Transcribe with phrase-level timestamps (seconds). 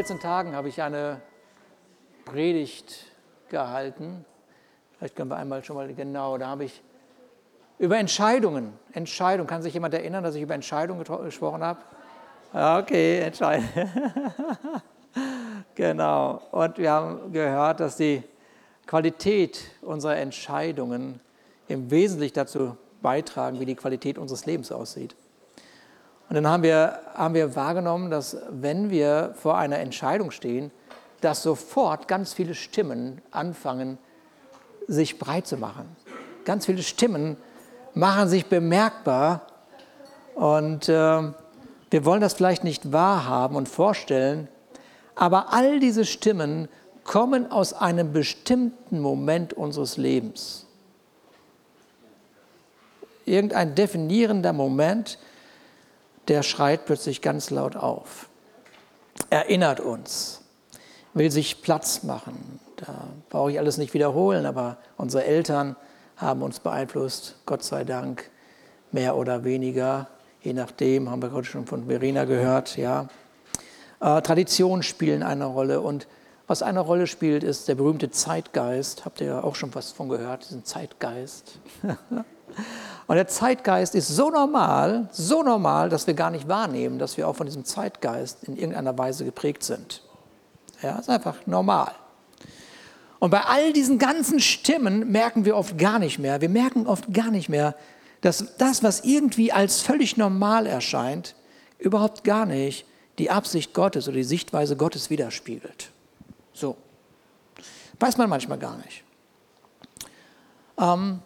[0.00, 1.20] 14 Tagen habe ich eine
[2.24, 3.04] Predigt
[3.50, 4.24] gehalten.
[4.96, 6.80] Vielleicht können wir einmal schon mal genau, da habe ich
[7.78, 11.80] über Entscheidungen, Entscheidung, kann sich jemand erinnern, dass ich über Entscheidungen gesprochen habe?
[12.54, 13.68] Okay, Entscheidung.
[15.74, 16.40] genau.
[16.50, 18.22] Und wir haben gehört, dass die
[18.86, 21.20] Qualität unserer Entscheidungen
[21.68, 25.14] im Wesentlichen dazu beitragen, wie die Qualität unseres Lebens aussieht.
[26.30, 30.70] Und dann haben wir, haben wir wahrgenommen, dass wenn wir vor einer Entscheidung stehen,
[31.20, 33.98] dass sofort ganz viele Stimmen anfangen,
[34.86, 35.96] sich breit zu machen.
[36.44, 37.36] Ganz viele Stimmen
[37.94, 39.42] machen sich bemerkbar
[40.36, 40.92] und äh,
[41.90, 44.46] wir wollen das vielleicht nicht wahrhaben und vorstellen,
[45.16, 46.68] aber all diese Stimmen
[47.02, 50.66] kommen aus einem bestimmten Moment unseres Lebens.
[53.26, 55.18] Irgendein definierender Moment,
[56.30, 58.28] der schreit plötzlich ganz laut auf,
[59.30, 60.42] erinnert uns,
[61.12, 62.60] will sich Platz machen.
[62.76, 65.74] Da brauche ich alles nicht wiederholen, aber unsere Eltern
[66.16, 68.30] haben uns beeinflusst, Gott sei Dank,
[68.92, 70.06] mehr oder weniger,
[70.40, 73.08] je nachdem, haben wir gerade schon von Verena gehört, ja.
[74.00, 76.06] Äh, Traditionen spielen eine Rolle und
[76.46, 79.04] was eine Rolle spielt, ist der berühmte Zeitgeist.
[79.04, 81.58] Habt ihr ja auch schon was von gehört, diesen Zeitgeist.
[83.10, 87.26] und der Zeitgeist ist so normal, so normal, dass wir gar nicht wahrnehmen, dass wir
[87.26, 90.04] auch von diesem Zeitgeist in irgendeiner Weise geprägt sind.
[90.80, 91.90] Ja, ist einfach normal.
[93.18, 97.12] Und bei all diesen ganzen Stimmen merken wir oft gar nicht mehr, wir merken oft
[97.12, 97.74] gar nicht mehr,
[98.20, 101.34] dass das, was irgendwie als völlig normal erscheint,
[101.80, 102.86] überhaupt gar nicht
[103.18, 105.90] die Absicht Gottes oder die Sichtweise Gottes widerspiegelt.
[106.52, 106.76] So.
[107.98, 109.02] Weiß man manchmal gar nicht.
[110.78, 111.22] Ähm,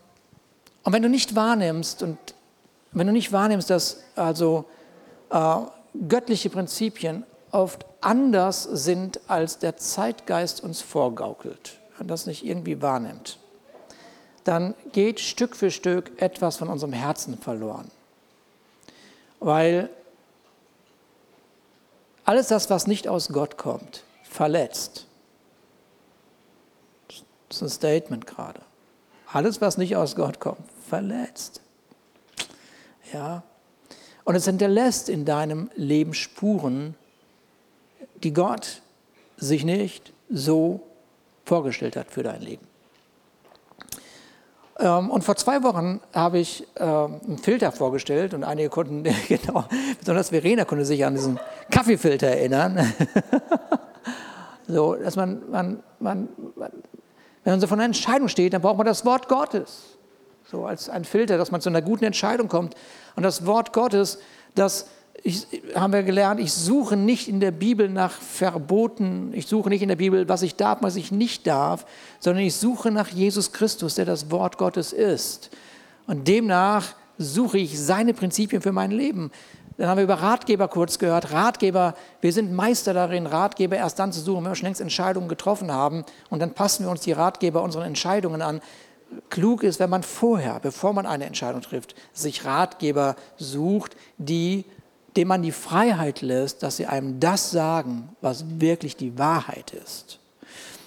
[0.84, 2.18] und wenn du nicht wahrnimmst und
[2.92, 4.66] wenn du nicht wahrnimmst, dass also
[5.30, 5.56] äh,
[6.08, 13.39] göttliche Prinzipien oft anders sind, als der Zeitgeist uns vorgaukelt, und das nicht irgendwie wahrnimmt,
[14.44, 17.90] dann geht Stück für Stück etwas von unserem Herzen verloren.
[19.40, 19.89] Weil
[22.24, 25.06] alles das, was nicht aus Gott kommt, verletzt.
[27.48, 28.61] Das ist ein Statement gerade.
[29.33, 31.61] Alles, was nicht aus Gott kommt, verletzt.
[33.12, 33.42] Ja.
[34.24, 36.95] Und es hinterlässt in deinem Leben Spuren,
[38.22, 38.80] die Gott
[39.36, 40.80] sich nicht so
[41.44, 42.67] vorgestellt hat für dein Leben.
[44.78, 49.64] Ähm, und vor zwei Wochen habe ich ähm, einen Filter vorgestellt und einige konnten, genau,
[49.98, 51.39] besonders Verena konnte sich an diesen
[51.70, 52.92] Kaffeefilter erinnern.
[54.67, 58.86] so, dass man, man, man, wenn man so von einer Entscheidung steht, dann braucht man
[58.86, 59.98] das Wort Gottes.
[60.50, 62.74] So als ein Filter, dass man zu einer guten Entscheidung kommt.
[63.16, 64.18] Und das Wort Gottes,
[64.55, 64.86] das
[65.22, 69.80] ich, haben wir gelernt, ich suche nicht in der Bibel nach Verboten, ich suche nicht
[69.80, 71.86] in der Bibel, was ich darf, was ich nicht darf,
[72.20, 75.50] sondern ich suche nach Jesus Christus, der das Wort Gottes ist.
[76.06, 79.30] Und demnach suche ich seine Prinzipien für mein Leben.
[79.76, 81.32] Dann haben wir über Ratgeber kurz gehört.
[81.32, 85.28] Ratgeber, wir sind Meister darin, Ratgeber erst dann zu suchen, wenn wir schon längst Entscheidungen
[85.28, 86.05] getroffen haben.
[86.30, 88.61] Und dann passen wir uns die Ratgeber unseren Entscheidungen an.
[89.30, 94.64] Klug ist, wenn man vorher, bevor man eine Entscheidung trifft, sich Ratgeber sucht, die
[95.17, 100.19] dem man die Freiheit lässt, dass sie einem das sagen, was wirklich die Wahrheit ist.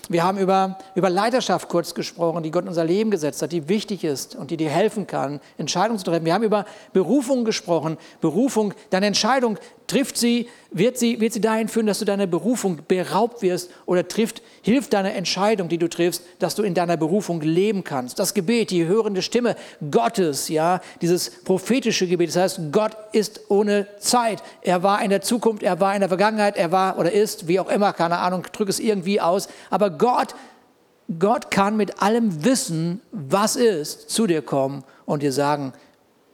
[0.10, 3.68] Wir haben über, über Leiterschaft kurz gesprochen, die Gott in unser Leben gesetzt hat, die
[3.68, 6.26] wichtig ist und die dir helfen kann, Entscheidungen zu treffen.
[6.26, 7.98] Wir haben über Berufung gesprochen.
[8.22, 12.80] Berufung, deine Entscheidung trifft sie, wird sie, wird sie dahin führen, dass du deiner Berufung
[12.88, 17.42] beraubt wirst oder trifft, hilft deine Entscheidung, die du triffst, dass du in deiner Berufung
[17.42, 18.20] leben kannst.
[18.20, 19.56] Das Gebet, die hörende Stimme
[19.90, 24.44] Gottes, ja, dieses prophetische Gebet, das heißt, Gott ist ohne Zeit.
[24.62, 27.60] Er war in der Zukunft, er war in der Vergangenheit, er war oder ist, wie
[27.60, 30.36] auch immer, keine Ahnung, drücke es irgendwie aus, aber Gott,
[31.18, 35.72] Gott kann mit allem Wissen, was ist, zu dir kommen und dir sagen,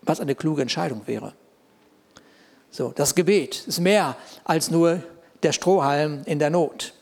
[0.02, 1.34] was eine kluge Entscheidung wäre.
[2.74, 5.04] So, das Gebet ist mehr als nur
[5.44, 6.94] der Strohhalm in der Not.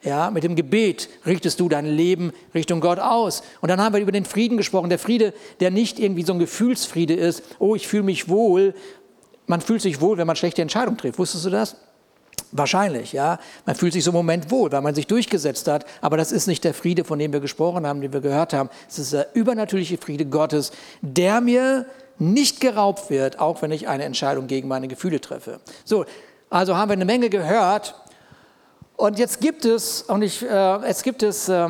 [0.00, 3.42] Ja, mit dem Gebet richtest du dein Leben Richtung Gott aus.
[3.60, 4.90] Und dann haben wir über den Frieden gesprochen.
[4.90, 7.42] Der Friede, der nicht irgendwie so ein Gefühlsfriede ist.
[7.58, 8.74] Oh, ich fühle mich wohl.
[9.48, 11.18] Man fühlt sich wohl, wenn man schlechte Entscheidungen trifft.
[11.18, 11.74] Wusstest du das?
[12.52, 13.40] Wahrscheinlich, ja.
[13.66, 15.84] Man fühlt sich so im Moment wohl, weil man sich durchgesetzt hat.
[16.00, 18.70] Aber das ist nicht der Friede, von dem wir gesprochen haben, den wir gehört haben.
[18.88, 20.70] Es ist der übernatürliche Friede Gottes,
[21.02, 21.86] der mir
[22.18, 25.60] nicht geraubt wird, auch wenn ich eine Entscheidung gegen meine Gefühle treffe.
[25.84, 26.04] So,
[26.50, 27.94] also haben wir eine Menge gehört.
[28.96, 31.68] Und jetzt gibt es, und ich, äh, es gibt es, äh,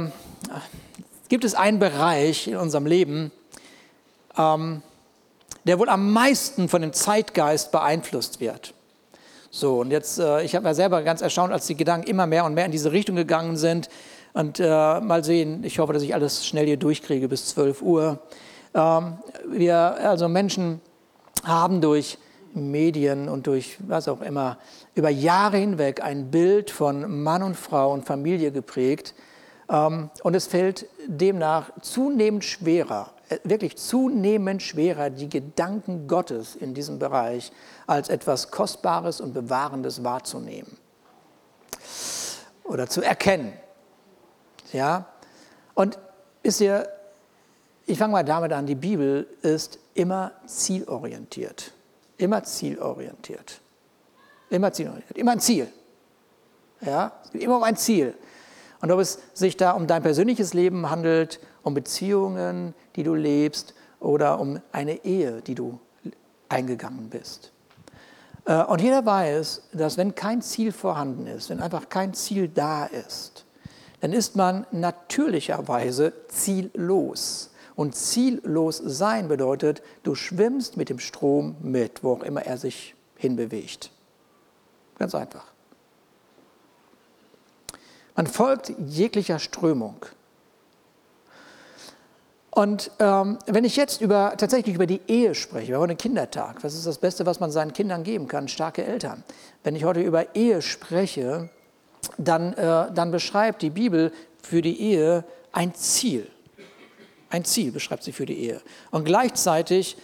[1.28, 3.30] gibt es einen Bereich in unserem Leben,
[4.38, 4.82] ähm,
[5.64, 8.72] der wohl am meisten von dem Zeitgeist beeinflusst wird.
[9.50, 12.44] So, und jetzt, äh, ich habe ja selber ganz erstaunt, als die Gedanken immer mehr
[12.44, 13.88] und mehr in diese Richtung gegangen sind.
[14.34, 18.20] Und äh, mal sehen, ich hoffe, dass ich alles schnell hier durchkriege bis 12 Uhr.
[18.74, 19.18] Ähm,
[19.48, 20.80] wir, also Menschen
[21.44, 22.18] haben durch
[22.54, 24.58] Medien und durch was auch immer
[24.94, 29.14] über Jahre hinweg ein Bild von Mann und Frau und Familie geprägt.
[29.68, 36.74] Ähm, und es fällt demnach zunehmend schwerer, äh, wirklich zunehmend schwerer, die Gedanken Gottes in
[36.74, 37.52] diesem Bereich
[37.86, 40.78] als etwas Kostbares und Bewahrendes wahrzunehmen
[42.64, 43.52] oder zu erkennen.
[44.72, 45.06] Ja?
[45.74, 45.98] Und
[46.42, 46.88] ist ihr,
[47.88, 51.72] ich fange mal damit an, die Bibel ist immer zielorientiert.
[52.18, 53.60] Immer zielorientiert.
[54.50, 55.16] Immer zielorientiert.
[55.16, 55.68] Immer ein Ziel.
[56.82, 57.12] Ja?
[57.24, 58.14] Es geht immer um ein Ziel.
[58.82, 63.74] Und ob es sich da um dein persönliches Leben handelt, um Beziehungen, die du lebst
[64.00, 65.80] oder um eine Ehe, die du
[66.50, 67.52] eingegangen bist.
[68.44, 72.84] Äh, und jeder weiß, dass wenn kein Ziel vorhanden ist, wenn einfach kein Ziel da
[72.84, 73.46] ist,
[74.00, 77.47] dann ist man natürlicherweise ziellos.
[77.78, 82.96] Und ziellos sein bedeutet, du schwimmst mit dem Strom mit, wo auch immer er sich
[83.14, 83.92] hinbewegt.
[84.98, 85.44] Ganz einfach.
[88.16, 89.94] Man folgt jeglicher Strömung.
[92.50, 96.64] Und ähm, wenn ich jetzt über, tatsächlich über die Ehe spreche, wir haben einen Kindertag,
[96.64, 98.48] was ist das Beste, was man seinen Kindern geben kann?
[98.48, 99.22] Starke Eltern.
[99.62, 101.48] Wenn ich heute über Ehe spreche,
[102.16, 105.22] dann, äh, dann beschreibt die Bibel für die Ehe
[105.52, 106.28] ein Ziel.
[107.30, 108.60] Ein Ziel beschreibt sie für die Ehe.
[108.90, 109.96] Und gleichzeitig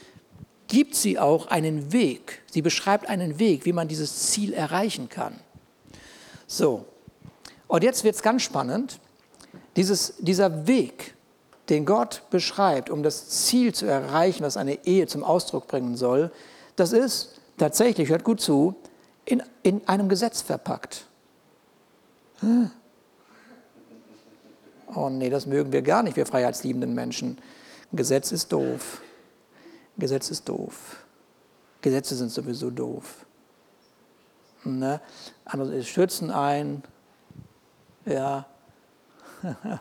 [0.69, 2.43] gibt sie auch einen Weg.
[2.51, 5.39] Sie beschreibt einen Weg, wie man dieses Ziel erreichen kann.
[6.47, 6.85] So,
[7.67, 9.01] und jetzt wird es ganz spannend.
[9.77, 11.15] Dieses, dieser Weg,
[11.69, 16.31] den Gott beschreibt, um das Ziel zu erreichen, was eine Ehe zum Ausdruck bringen soll,
[16.77, 18.75] das ist tatsächlich, hört gut zu,
[19.25, 21.07] in, in einem Gesetz verpackt.
[24.95, 27.39] Oh nee, das mögen wir gar nicht, wir freiheitsliebenden Menschen.
[27.93, 29.01] Gesetz ist doof.
[29.97, 31.05] Gesetz ist doof.
[31.81, 33.27] Gesetze sind sowieso doof.
[34.65, 35.01] Ne?
[35.45, 36.83] Andere schützen ein.
[38.07, 38.47] Ja.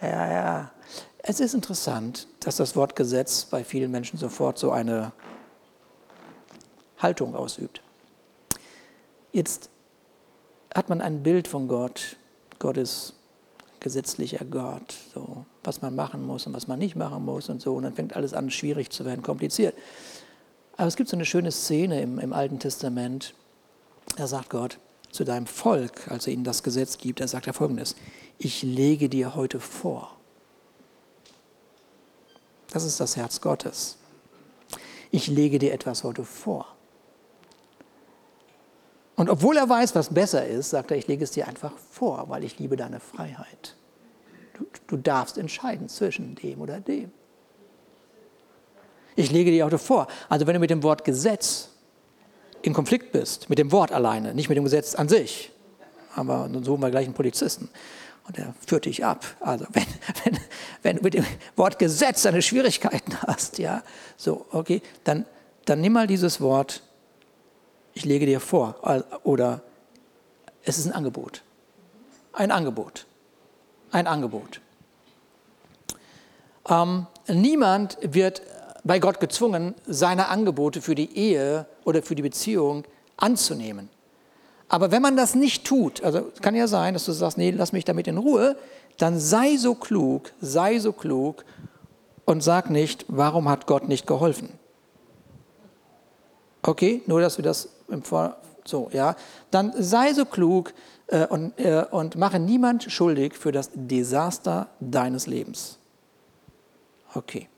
[0.00, 0.70] ja, ja.
[1.18, 5.12] Es ist interessant, dass das Wort Gesetz bei vielen Menschen sofort so eine
[6.98, 7.82] Haltung ausübt.
[9.32, 9.70] Jetzt
[10.74, 12.16] hat man ein Bild von Gott.
[12.58, 13.14] Gott ist
[13.80, 17.74] gesetzlicher Gott, so, was man machen muss und was man nicht machen muss und so.
[17.74, 19.74] Und dann fängt alles an, schwierig zu werden, kompliziert.
[20.76, 23.34] Aber es gibt so eine schöne Szene im, im Alten Testament.
[24.16, 24.78] Da sagt Gott
[25.10, 27.96] zu deinem Volk, als er ihnen das Gesetz gibt, da sagt er folgendes:
[28.38, 30.16] Ich lege dir heute vor.
[32.70, 33.96] Das ist das Herz Gottes.
[35.10, 36.77] Ich lege dir etwas heute vor.
[39.18, 42.26] Und obwohl er weiß, was besser ist, sagt er, ich lege es dir einfach vor,
[42.28, 43.74] weil ich liebe deine Freiheit.
[44.54, 47.10] Du, du darfst entscheiden zwischen dem oder dem.
[49.16, 50.06] Ich lege dir auch vor.
[50.28, 51.70] Also wenn du mit dem Wort Gesetz
[52.62, 55.50] in Konflikt bist, mit dem Wort alleine, nicht mit dem Gesetz an sich,
[56.14, 57.70] aber dann suchen wir gleich einen Polizisten
[58.28, 59.26] und der führt dich ab.
[59.40, 59.86] Also wenn,
[60.22, 60.38] wenn,
[60.84, 63.82] wenn du mit dem Wort Gesetz deine Schwierigkeiten hast, ja,
[64.16, 65.26] so, okay, dann,
[65.64, 66.84] dann nimm mal dieses Wort
[67.98, 68.76] ich lege dir vor
[69.24, 69.60] oder
[70.62, 71.42] es ist ein Angebot.
[72.32, 73.06] Ein Angebot.
[73.90, 74.60] Ein Angebot.
[76.68, 78.42] Ähm, niemand wird
[78.84, 82.84] bei Gott gezwungen, seine Angebote für die Ehe oder für die Beziehung
[83.16, 83.88] anzunehmen.
[84.68, 87.72] Aber wenn man das nicht tut, also kann ja sein, dass du sagst, nee, lass
[87.72, 88.56] mich damit in Ruhe,
[88.98, 91.44] dann sei so klug, sei so klug
[92.26, 94.57] und sag nicht, warum hat Gott nicht geholfen?
[96.62, 99.16] Okay, nur dass wir das im Vor so, ja,
[99.50, 100.74] dann sei so klug
[101.06, 105.78] äh, und, äh, und mache niemand schuldig für das Desaster deines Lebens.
[107.14, 107.48] Okay.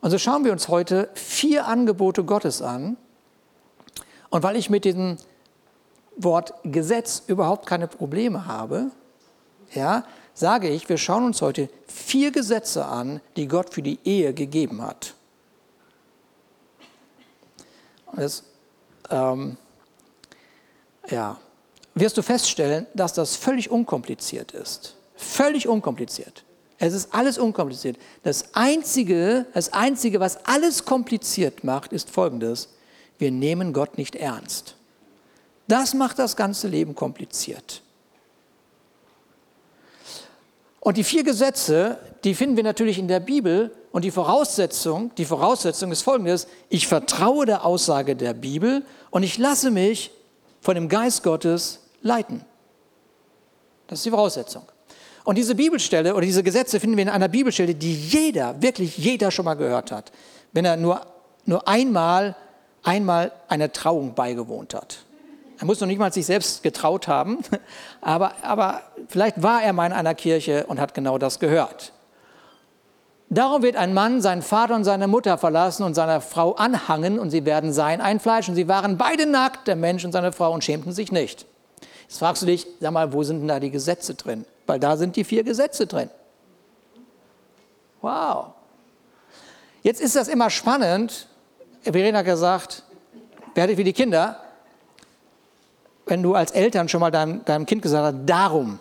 [0.00, 2.96] Und so schauen wir uns heute vier Angebote Gottes an.
[4.30, 5.16] Und weil ich mit diesem
[6.16, 8.92] Wort Gesetz überhaupt keine Probleme habe,
[9.74, 14.32] ja, sage ich, wir schauen uns heute vier Gesetze an, die Gott für die Ehe
[14.32, 15.15] gegeben hat.
[18.16, 18.42] Das
[19.10, 19.56] ähm,
[21.08, 21.38] ja,
[21.94, 24.96] wirst du feststellen, dass das völlig unkompliziert ist.
[25.16, 26.44] Völlig unkompliziert.
[26.78, 27.96] Es ist alles unkompliziert.
[28.22, 32.68] Das Einzige, das Einzige, was alles kompliziert macht, ist Folgendes.
[33.18, 34.76] Wir nehmen Gott nicht ernst.
[35.68, 37.82] Das macht das ganze Leben kompliziert.
[40.86, 43.72] Und die vier Gesetze, die finden wir natürlich in der Bibel.
[43.90, 46.46] Und die Voraussetzung, die Voraussetzung ist folgendes.
[46.68, 50.12] Ich vertraue der Aussage der Bibel und ich lasse mich
[50.60, 52.44] von dem Geist Gottes leiten.
[53.88, 54.62] Das ist die Voraussetzung.
[55.24, 59.32] Und diese Bibelstelle oder diese Gesetze finden wir in einer Bibelstelle, die jeder, wirklich jeder
[59.32, 60.12] schon mal gehört hat,
[60.52, 61.00] wenn er nur,
[61.46, 62.36] nur einmal,
[62.84, 64.98] einmal einer Trauung beigewohnt hat.
[65.58, 67.38] Er muss noch nicht mal sich selbst getraut haben,
[68.00, 71.92] aber, aber vielleicht war er mal in einer Kirche und hat genau das gehört.
[73.28, 77.30] Darum wird ein Mann seinen Vater und seine Mutter verlassen und seiner Frau anhangen und
[77.30, 78.48] sie werden sein ein Fleisch.
[78.48, 81.44] Und sie waren beide nackt, der Mensch und seine Frau, und schämten sich nicht.
[82.02, 84.44] Jetzt fragst du dich, sag mal, wo sind denn da die Gesetze drin?
[84.66, 86.08] Weil da sind die vier Gesetze drin.
[88.00, 88.52] Wow.
[89.82, 91.26] Jetzt ist das immer spannend.
[91.82, 92.84] Verena hat gesagt,
[93.56, 94.40] werdet wie die Kinder,
[96.06, 98.80] wenn du als Eltern schon mal deinem, deinem Kind gesagt hast, darum.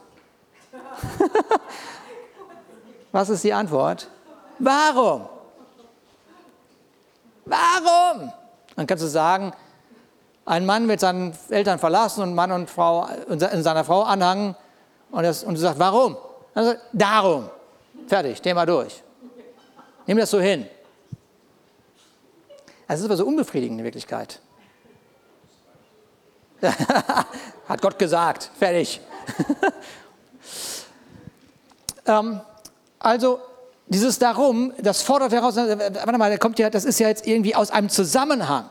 [3.12, 4.08] Was ist die Antwort?
[4.60, 5.28] Warum?
[7.46, 8.32] Warum?
[8.76, 9.54] Dann kannst du sagen,
[10.46, 14.56] ein Mann wird seinen Eltern verlassen und Mann und Frau in seiner Frau anhangen
[15.12, 16.18] und, das, und du sagst, warum?
[16.54, 17.50] Also, darum.
[18.08, 19.02] Fertig, Thema durch.
[20.06, 20.68] Nimm das so hin.
[22.88, 24.40] Es ist aber so unbefriedigend in Wirklichkeit.
[27.68, 28.50] Hat Gott gesagt.
[28.58, 29.02] Fertig.
[32.06, 32.42] ähm,
[33.00, 33.40] also
[33.88, 37.72] dieses Darum, das fordert heraus, warte mal, kommt ja, das ist ja jetzt irgendwie aus
[37.72, 38.70] einem Zusammenhang.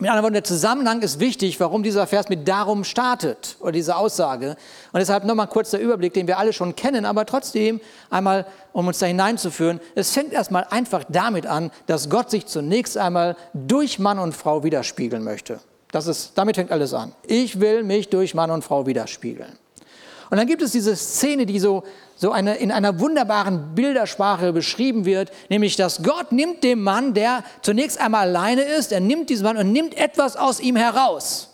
[0.00, 3.96] Mit anderen Worten, der Zusammenhang ist wichtig, warum dieser Vers mit darum startet oder diese
[3.96, 4.50] Aussage.
[4.92, 8.86] Und deshalb nochmal kurz der Überblick, den wir alle schon kennen, aber trotzdem einmal, um
[8.86, 9.80] uns da hineinzuführen.
[9.96, 14.62] Es fängt erstmal einfach damit an, dass Gott sich zunächst einmal durch Mann und Frau
[14.62, 15.58] widerspiegeln möchte.
[15.92, 17.12] Das ist, damit fängt alles an.
[17.26, 19.58] Ich will mich durch Mann und Frau widerspiegeln.
[20.30, 21.84] Und dann gibt es diese Szene, die so,
[22.16, 27.44] so eine, in einer wunderbaren Bildersprache beschrieben wird, nämlich dass Gott nimmt dem Mann, der
[27.62, 31.48] zunächst einmal alleine ist, er nimmt diesen Mann und nimmt etwas aus ihm heraus.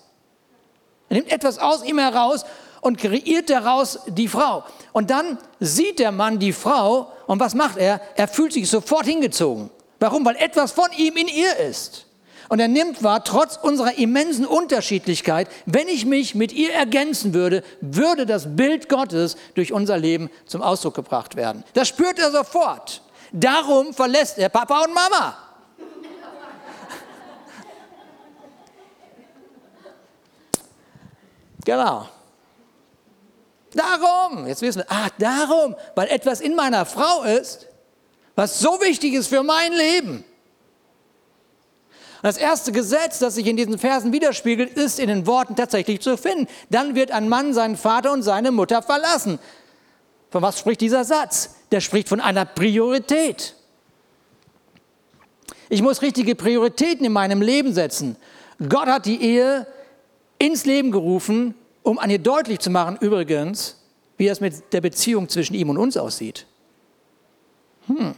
[1.08, 2.44] Er nimmt etwas aus ihm heraus
[2.80, 4.64] und kreiert daraus die Frau.
[4.92, 8.00] Und dann sieht der Mann die Frau und was macht er?
[8.16, 9.70] Er fühlt sich sofort hingezogen.
[10.00, 10.24] Warum?
[10.24, 12.06] Weil etwas von ihm in ihr ist.
[12.48, 17.62] Und er nimmt wahr, trotz unserer immensen Unterschiedlichkeit, wenn ich mich mit ihr ergänzen würde,
[17.80, 21.64] würde das Bild Gottes durch unser Leben zum Ausdruck gebracht werden.
[21.74, 23.02] Das spürt er sofort.
[23.32, 25.36] Darum verlässt er Papa und Mama.
[31.64, 32.08] Genau.
[33.72, 37.66] Darum, jetzt wissen wir, ach, darum, weil etwas in meiner Frau ist,
[38.36, 40.24] was so wichtig ist für mein Leben.
[42.24, 46.16] Das erste Gesetz, das sich in diesen Versen widerspiegelt, ist in den Worten tatsächlich zu
[46.16, 46.46] finden.
[46.70, 49.38] Dann wird ein Mann seinen Vater und seine Mutter verlassen.
[50.30, 51.56] Von was spricht dieser Satz?
[51.70, 53.54] Der spricht von einer Priorität.
[55.68, 58.16] Ich muss richtige Prioritäten in meinem Leben setzen.
[58.70, 59.66] Gott hat die Ehe
[60.38, 63.76] ins Leben gerufen, um an ihr deutlich zu machen, übrigens,
[64.16, 66.46] wie es mit der Beziehung zwischen ihm und uns aussieht.
[67.86, 68.14] Hm.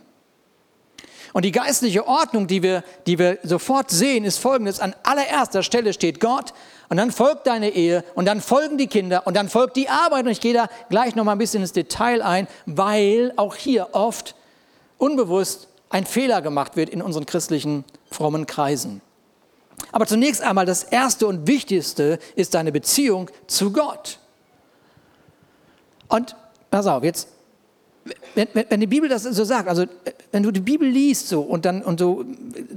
[1.37, 4.81] Und die geistliche Ordnung, die wir, die wir sofort sehen, ist folgendes.
[4.81, 6.55] An allererster Stelle steht Gott
[6.89, 10.25] und dann folgt deine Ehe und dann folgen die Kinder und dann folgt die Arbeit.
[10.25, 13.89] Und ich gehe da gleich noch mal ein bisschen ins Detail ein, weil auch hier
[13.93, 14.35] oft
[14.97, 19.03] unbewusst ein Fehler gemacht wird in unseren christlichen frommen Kreisen.
[19.93, 24.21] Aber zunächst einmal das Erste und Wichtigste ist deine Beziehung zu Gott.
[26.09, 26.35] Und
[26.71, 27.29] pass auf, jetzt
[28.35, 29.85] wenn, wenn, die Bibel das so sagt, also
[30.33, 32.25] wenn du die Bibel liest so und dann und so,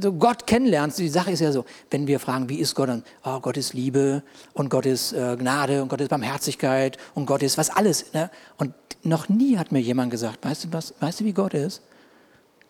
[0.02, 3.04] so, Gott kennenlernst, die Sache ist ja so, wenn wir fragen, wie ist Gott, dann,
[3.24, 7.44] oh, Gott ist Liebe und Gott ist äh, Gnade und Gott ist Barmherzigkeit und Gott
[7.44, 8.14] ist was alles.
[8.14, 8.30] Ne?
[8.58, 11.82] Und noch nie hat mir jemand gesagt, weißt du was, weißt du, wie Gott ist?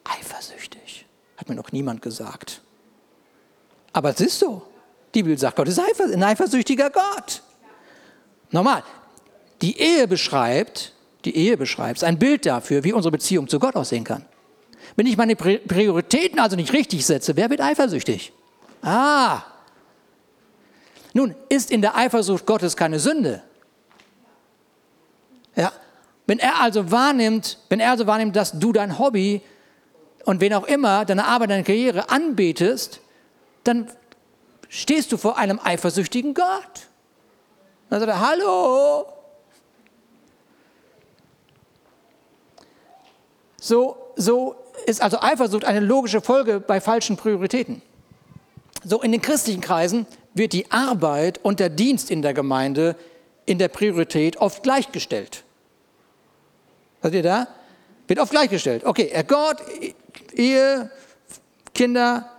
[0.03, 1.05] Eifersüchtig.
[1.37, 2.61] Hat mir noch niemand gesagt.
[3.93, 4.63] Aber es ist so.
[5.13, 7.41] Die Bibel sagt, Gott ist ein eifersüchtiger Gott.
[8.51, 8.83] Normal.
[9.61, 10.93] Die Ehe beschreibt,
[11.25, 14.25] die Ehe beschreibst, ein Bild dafür, wie unsere Beziehung zu Gott aussehen kann.
[14.95, 18.31] Wenn ich meine Prioritäten also nicht richtig setze, wer wird eifersüchtig?
[18.81, 19.41] Ah.
[21.13, 23.43] Nun, ist in der Eifersucht Gottes keine Sünde.
[25.55, 25.71] Ja.
[26.27, 29.41] Wenn er also wahrnimmt, wenn er also wahrnimmt, dass du dein Hobby
[30.25, 33.01] und wen auch immer, deine Arbeit, deine Karriere anbetest,
[33.63, 33.87] dann
[34.69, 36.87] stehst du vor einem eifersüchtigen Gott.
[37.89, 39.05] Dann sagt er, hallo,
[43.59, 47.81] So, so ist also Eifersucht eine logische Folge bei falschen Prioritäten.
[48.83, 52.95] So in den christlichen Kreisen wird die Arbeit und der Dienst in der Gemeinde
[53.45, 55.43] in der Priorität oft gleichgestellt.
[57.01, 57.47] Seid ihr da?
[58.07, 58.85] Wird oft gleichgestellt.
[58.85, 59.57] Okay, Gott,
[60.33, 60.89] Ehe,
[61.73, 62.29] Kinder,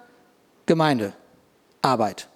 [0.66, 1.12] Gemeinde,
[1.82, 2.28] Arbeit.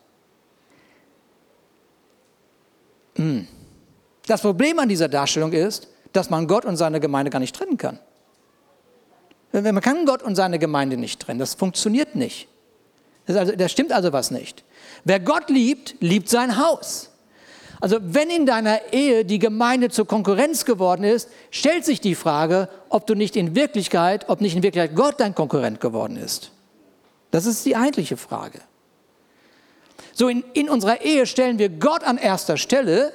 [3.16, 3.46] Hm.
[4.26, 7.76] Das Problem an dieser Darstellung ist, dass man Gott und seine Gemeinde gar nicht trennen
[7.76, 7.98] kann.
[9.62, 11.38] Man kann Gott und seine Gemeinde nicht trennen.
[11.38, 12.48] Das funktioniert nicht.
[13.26, 14.64] Das, also, da stimmt also was nicht.
[15.04, 17.10] Wer Gott liebt, liebt sein Haus.
[17.80, 22.68] Also wenn in deiner Ehe die Gemeinde zur Konkurrenz geworden ist, stellt sich die Frage,
[22.88, 26.50] ob du nicht in Wirklichkeit, ob nicht in Wirklichkeit Gott dein Konkurrent geworden ist.
[27.30, 28.60] Das ist die eigentliche Frage.
[30.14, 33.12] So in, in unserer Ehe stellen wir Gott an erster Stelle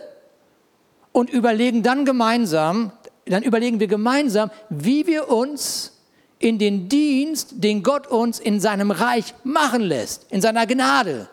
[1.11, 2.91] und überlegen dann gemeinsam,
[3.25, 5.98] dann überlegen wir gemeinsam, wie wir uns
[6.39, 11.29] in den Dienst, den Gott uns in seinem Reich machen lässt, in seiner Gnade.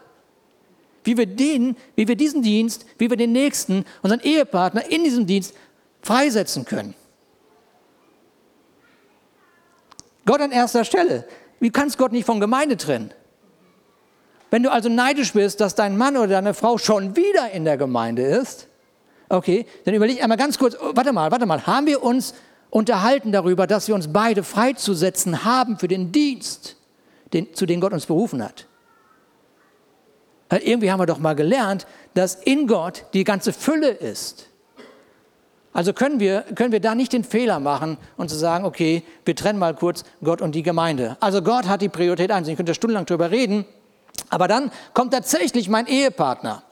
[1.05, 5.27] Wie wir, den, wie wir diesen Dienst, wie wir den Nächsten, unseren Ehepartner in diesem
[5.27, 5.55] Dienst
[6.03, 6.95] freisetzen können.
[10.25, 11.25] Gott an erster Stelle.
[11.61, 13.13] Wie kannst Gott nicht von Gemeinde trennen?
[14.51, 17.77] Wenn du also neidisch bist, dass dein Mann oder deine Frau schon wieder in der
[17.77, 18.67] Gemeinde ist,
[19.29, 22.35] okay, dann überleg einmal ganz kurz, oh, warte mal, warte mal, haben wir uns
[22.71, 26.77] unterhalten darüber, dass wir uns beide freizusetzen haben für den Dienst,
[27.33, 28.67] den, zu dem Gott uns berufen hat?
[30.49, 34.47] Weil irgendwie haben wir doch mal gelernt, dass in Gott die ganze Fülle ist.
[35.73, 39.37] Also können wir, können wir da nicht den Fehler machen und zu sagen, okay, wir
[39.37, 41.19] trennen mal kurz Gott und die Gemeinde.
[41.21, 42.49] Also Gott hat die Priorität eins.
[42.49, 43.67] Ich könnte stundenlang darüber reden,
[44.31, 46.63] aber dann kommt tatsächlich mein Ehepartner.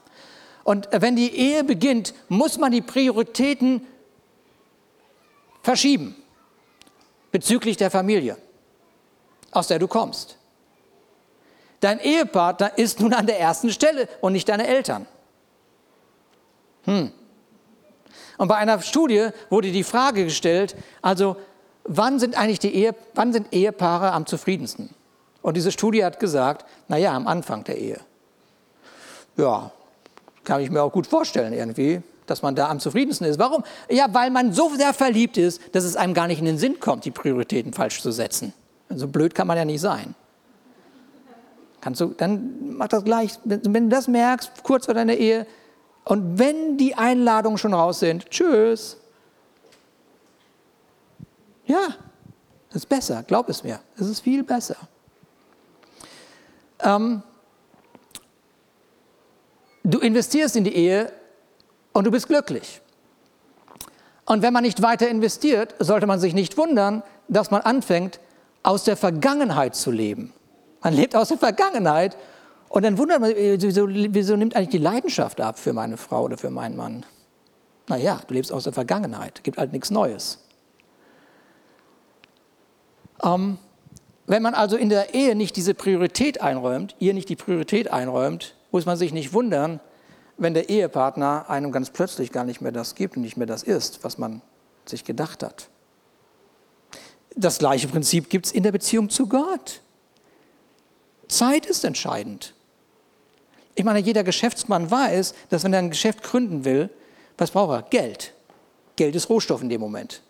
[0.63, 3.83] Und wenn die Ehe beginnt, muss man die Prioritäten
[5.65, 6.15] verschieben
[7.33, 8.37] bezüglich der Familie,
[9.51, 10.37] aus der du kommst.
[11.81, 15.07] Dein Ehepartner ist nun an der ersten Stelle und nicht deine Eltern.
[16.85, 17.11] Hm.
[18.39, 21.37] Und bei einer Studie wurde die Frage gestellt, also
[21.85, 24.95] wann sind eigentlich die Ehe, wann sind Ehepaare am zufriedensten?
[25.43, 28.01] Und diese Studie hat gesagt, naja, am Anfang der Ehe.
[29.37, 29.71] Ja,
[30.45, 33.39] kann ich mir auch gut vorstellen irgendwie, dass man da am zufriedensten ist.
[33.39, 33.65] Warum?
[33.89, 36.81] Ja, weil man so sehr verliebt ist, dass es einem gar nicht in den Sinn
[36.81, 38.53] kommt, die Prioritäten falsch zu setzen.
[38.89, 40.15] So blöd kann man ja nicht sein.
[41.81, 45.47] Kannst du, dann mach das gleich, wenn du das merkst, kurz vor deiner Ehe,
[46.05, 48.99] und wenn die Einladungen schon raus sind, tschüss.
[51.67, 51.95] Ja,
[52.69, 53.81] das ist besser, glaub es mir.
[53.97, 54.77] Es ist viel besser.
[56.81, 57.23] Ähm,
[59.83, 61.11] du investierst in die Ehe
[61.95, 62.83] und du bist glücklich.
[64.27, 68.21] Und wenn man nicht weiter investiert, sollte man sich nicht wundern, dass man anfängt,
[68.63, 70.33] aus der Vergangenheit zu leben.
[70.83, 72.17] Man lebt aus der Vergangenheit
[72.69, 76.37] und dann wundert man, wieso, wieso nimmt eigentlich die Leidenschaft ab für meine Frau oder
[76.37, 77.07] für meinen Mann?
[77.89, 80.43] Naja, du lebst aus der Vergangenheit, gibt halt nichts Neues.
[83.23, 83.59] Ähm,
[84.27, 88.55] wenn man also in der Ehe nicht diese Priorität einräumt, ihr nicht die Priorität einräumt,
[88.73, 89.81] muss man sich nicht wundern,
[90.37, 93.63] wenn der Ehepartner einem ganz plötzlich gar nicht mehr das gibt und nicht mehr das
[93.63, 94.43] ist, was man
[94.87, 95.69] sich gedacht hat.
[97.37, 99.81] Das gleiche Prinzip gibt es in der Beziehung zu Gott.
[101.29, 102.55] Zeit ist entscheidend.
[103.75, 106.91] Ich meine, jeder Geschäftsmann weiß, dass wenn er ein Geschäft gründen will,
[107.37, 107.83] was braucht er?
[107.83, 108.33] Geld.
[108.97, 110.23] Geld ist Rohstoff in dem Moment.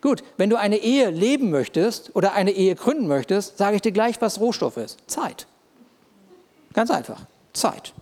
[0.00, 3.92] Gut, wenn du eine Ehe leben möchtest oder eine Ehe gründen möchtest, sage ich dir
[3.92, 4.98] gleich, was Rohstoff ist.
[5.06, 5.46] Zeit.
[6.72, 7.26] Ganz einfach.
[7.52, 7.92] Zeit.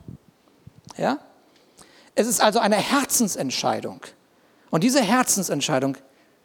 [0.96, 1.18] Ja?
[2.14, 4.00] Es ist also eine Herzensentscheidung.
[4.70, 5.96] Und diese Herzensentscheidung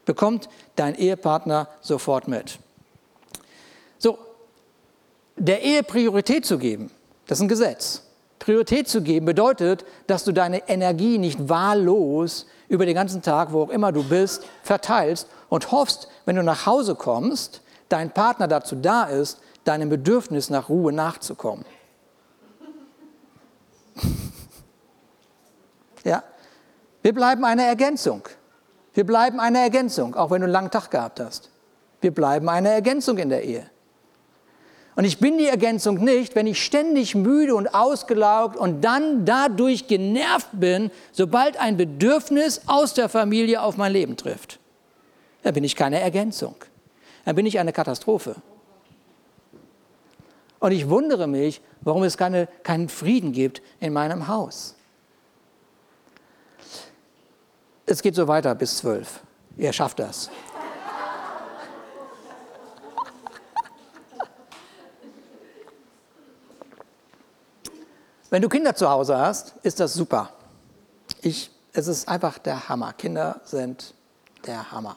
[0.05, 2.59] bekommt dein Ehepartner sofort mit.
[3.97, 4.17] So,
[5.35, 6.91] der Ehe Priorität zu geben,
[7.27, 8.03] das ist ein Gesetz.
[8.39, 13.63] Priorität zu geben bedeutet, dass du deine Energie nicht wahllos über den ganzen Tag, wo
[13.63, 18.75] auch immer du bist, verteilst und hoffst, wenn du nach Hause kommst, dein Partner dazu
[18.75, 21.65] da ist, deinem Bedürfnis nach Ruhe nachzukommen.
[26.09, 26.23] Ja?
[27.01, 28.27] Wir bleiben eine Ergänzung.
[28.93, 31.49] Wir bleiben eine Ergänzung, auch wenn du einen langen Tag gehabt hast.
[32.01, 33.69] Wir bleiben eine Ergänzung in der Ehe.
[34.95, 39.87] Und ich bin die Ergänzung nicht, wenn ich ständig müde und ausgelaugt und dann dadurch
[39.87, 44.59] genervt bin, sobald ein Bedürfnis aus der Familie auf mein Leben trifft.
[45.43, 46.55] Dann bin ich keine Ergänzung.
[47.23, 48.35] Dann bin ich eine Katastrophe.
[50.59, 54.75] Und ich wundere mich, warum es keine, keinen Frieden gibt in meinem Haus.
[57.91, 59.21] Es geht so weiter bis zwölf.
[59.57, 60.29] Ihr schafft das.
[68.29, 70.29] Wenn du Kinder zu Hause hast, ist das super.
[71.23, 72.93] Ich, es ist einfach der Hammer.
[72.93, 73.95] Kinder sind
[74.45, 74.95] der Hammer.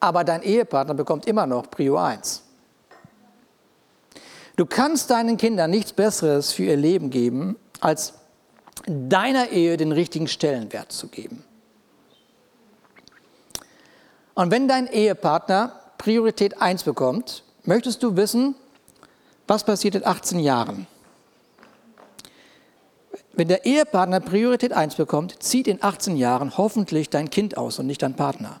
[0.00, 2.42] aber dein Ehepartner bekommt immer noch Prio 1.
[4.56, 8.14] Du kannst deinen Kindern nichts Besseres für ihr Leben geben, als
[8.88, 11.44] deiner Ehe den richtigen Stellenwert zu geben.
[14.34, 18.54] Und wenn dein Ehepartner Priorität 1 bekommt, möchtest du wissen,
[19.48, 20.86] was passiert in 18 Jahren?
[23.32, 27.86] Wenn der Ehepartner Priorität 1 bekommt, zieht in 18 Jahren hoffentlich dein Kind aus und
[27.86, 28.60] nicht dein Partner.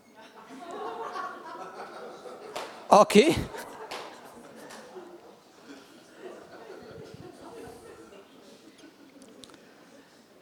[2.88, 3.34] Okay.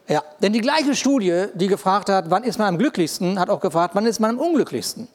[0.07, 3.59] Ja, denn die gleiche Studie, die gefragt hat, wann ist man am glücklichsten, hat auch
[3.59, 5.07] gefragt, wann ist man am unglücklichsten.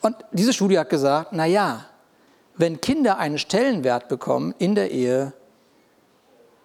[0.00, 1.86] Und diese Studie hat gesagt, na ja,
[2.56, 5.32] wenn Kinder einen Stellenwert bekommen in der Ehe,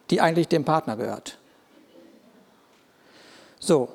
[0.10, 1.38] die eigentlich dem Partner gehört.
[3.60, 3.90] So.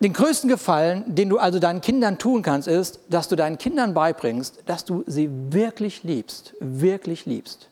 [0.00, 3.94] Den größten Gefallen, den du also deinen Kindern tun kannst, ist, dass du deinen Kindern
[3.94, 7.68] beibringst, dass du sie wirklich liebst, wirklich liebst.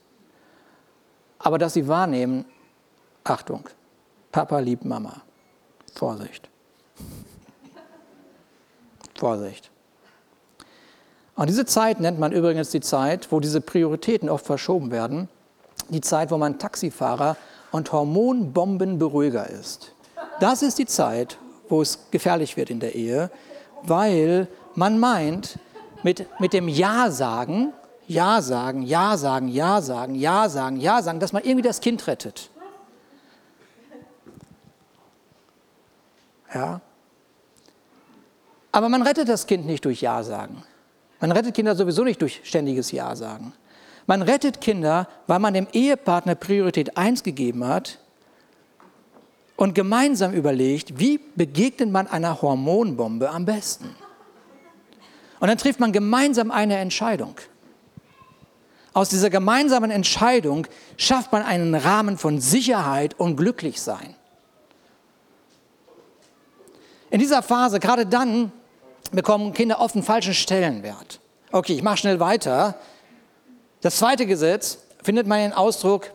[1.38, 2.44] Aber dass sie wahrnehmen,
[3.24, 3.68] Achtung,
[4.32, 5.22] Papa liebt Mama.
[5.94, 6.48] Vorsicht.
[9.18, 9.70] Vorsicht.
[11.34, 15.28] Und diese Zeit nennt man übrigens die Zeit, wo diese Prioritäten oft verschoben werden.
[15.90, 17.36] Die Zeit, wo man Taxifahrer
[17.72, 19.92] und Hormonbombenberuhiger ist.
[20.40, 23.30] Das ist die Zeit, wo es gefährlich wird in der Ehe,
[23.82, 25.58] weil man meint,
[26.02, 27.72] mit, mit dem Ja sagen,
[28.08, 32.06] Ja sagen, Ja sagen, Ja sagen, Ja sagen, Ja sagen, dass man irgendwie das Kind
[32.06, 32.50] rettet.
[36.54, 36.80] Ja,
[38.76, 40.62] aber man rettet das Kind nicht durch Ja sagen.
[41.18, 43.54] Man rettet Kinder sowieso nicht durch ständiges Ja sagen.
[44.04, 47.98] Man rettet Kinder, weil man dem Ehepartner Priorität 1 gegeben hat
[49.56, 53.96] und gemeinsam überlegt, wie begegnet man einer Hormonbombe am besten.
[55.40, 57.36] Und dann trifft man gemeinsam eine Entscheidung.
[58.96, 64.14] Aus dieser gemeinsamen Entscheidung schafft man einen Rahmen von Sicherheit und Glücklichsein.
[67.10, 68.52] In dieser Phase, gerade dann,
[69.12, 71.20] bekommen Kinder oft einen falschen Stellenwert.
[71.52, 72.76] Okay, ich mache schnell weiter.
[73.82, 76.10] Das zweite Gesetz findet man den Ausdruck,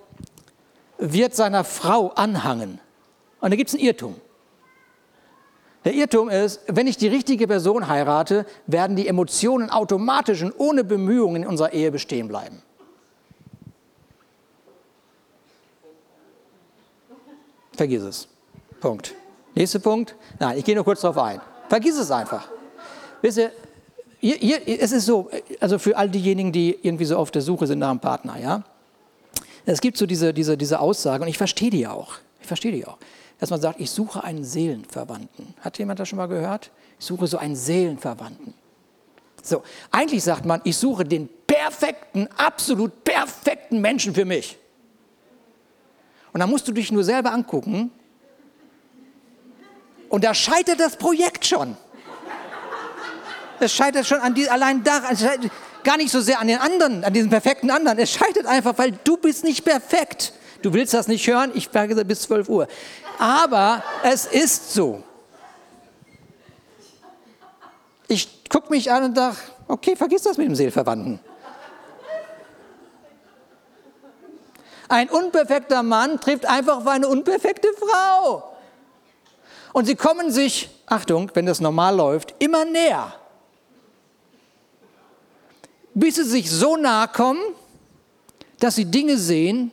[0.98, 2.80] wird seiner Frau anhangen.
[3.42, 4.16] Und da gibt es einen Irrtum.
[5.86, 10.84] Der Irrtum ist, wenn ich die richtige Person heirate, werden die Emotionen automatisch und ohne
[10.84, 12.64] Bemühungen in unserer Ehe bestehen bleiben.
[17.76, 18.28] Vergiss es.
[18.80, 19.16] Punkt.
[19.56, 20.16] Nächster Punkt.
[20.40, 21.42] Nein, ich gehe nur kurz darauf ein.
[21.70, 22.48] Vergiss es einfach.
[23.22, 23.52] Wisst ihr,
[24.20, 25.30] hier, hier, es ist so,
[25.60, 28.64] also für all diejenigen, die irgendwie so auf der Suche sind nach einem Partner, ja.
[29.66, 32.14] Es gibt so diese, diese, diese Aussage, und ich verstehe die auch.
[32.40, 32.98] Ich verstehe die auch.
[33.40, 35.54] Dass man sagt, ich suche einen Seelenverwandten.
[35.62, 36.72] Hat jemand das schon mal gehört?
[37.00, 38.54] Ich suche so einen Seelenverwandten.
[39.42, 44.58] So, eigentlich sagt man, ich suche den perfekten, absolut perfekten Menschen für mich.
[46.34, 47.92] Und dann musst du dich nur selber angucken.
[50.10, 51.78] Und da scheitert das Projekt schon.
[53.60, 55.02] Es scheitert schon an die, allein da,
[55.84, 58.00] gar nicht so sehr an den anderen, an diesen perfekten anderen.
[58.00, 60.34] Es scheitert einfach, weil du bist nicht perfekt.
[60.62, 62.68] Du willst das nicht hören, ich sage bis 12 Uhr.
[63.20, 65.04] Aber es ist so.
[68.08, 71.20] Ich gucke mich an und sage, okay, vergiss das mit dem Seelverwandten.
[74.92, 78.56] Ein unperfekter Mann trifft einfach auf eine unperfekte Frau.
[79.74, 83.14] Und sie kommen sich, Achtung, wenn das normal läuft, immer näher
[85.94, 87.42] bis sie sich so nahe kommen,
[88.60, 89.72] dass sie Dinge sehen,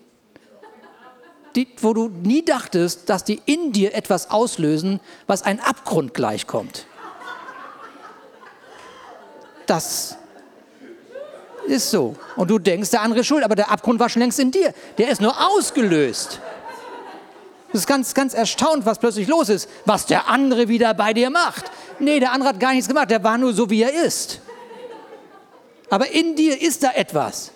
[1.54, 6.86] die, wo du nie dachtest, dass die in dir etwas auslösen, was ein Abgrund gleichkommt.
[9.66, 10.16] Das
[11.68, 12.16] ist so.
[12.36, 14.74] Und du denkst, der andere ist schuld, aber der Abgrund war schon längst in dir.
[14.98, 16.40] Der ist nur ausgelöst.
[17.68, 21.28] Du bist ganz, ganz erstaunt, was plötzlich los ist, was der andere wieder bei dir
[21.28, 21.70] macht.
[21.98, 24.40] Nee, der andere hat gar nichts gemacht, der war nur so, wie er ist.
[25.90, 27.52] Aber in dir ist da etwas.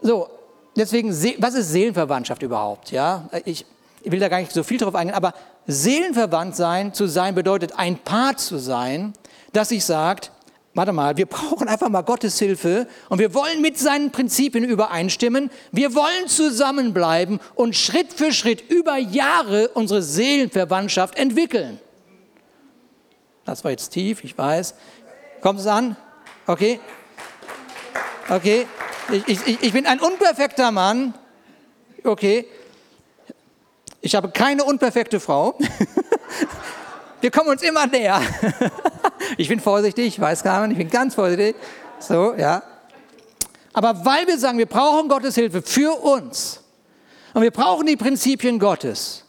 [0.00, 0.28] So,
[0.76, 2.90] deswegen, was ist Seelenverwandtschaft überhaupt?
[2.90, 3.66] Ja, ich
[4.04, 5.34] will da gar nicht so viel drauf eingehen, aber
[5.66, 9.12] Seelenverwandt sein, zu sein, bedeutet ein Paar zu sein,
[9.52, 10.32] das sich sagt,
[10.74, 15.50] warte mal, wir brauchen einfach mal Gottes Hilfe und wir wollen mit seinen Prinzipien übereinstimmen.
[15.70, 21.78] Wir wollen zusammenbleiben und Schritt für Schritt über Jahre unsere Seelenverwandtschaft entwickeln.
[23.44, 24.74] Das war jetzt tief, ich weiß.
[25.40, 25.96] Kommt es an?
[26.46, 26.80] Okay?
[28.28, 28.66] Okay?
[29.26, 31.14] Ich, ich, ich bin ein unperfekter Mann.
[32.04, 32.46] Okay?
[34.00, 35.58] Ich habe keine unperfekte Frau.
[37.20, 38.20] Wir kommen uns immer näher.
[39.36, 41.56] Ich bin vorsichtig, ich weiß gar nicht, ich bin ganz vorsichtig.
[41.98, 42.62] So, ja.
[43.72, 46.60] Aber weil wir sagen, wir brauchen Gottes Hilfe für uns
[47.34, 49.24] und wir brauchen die Prinzipien Gottes,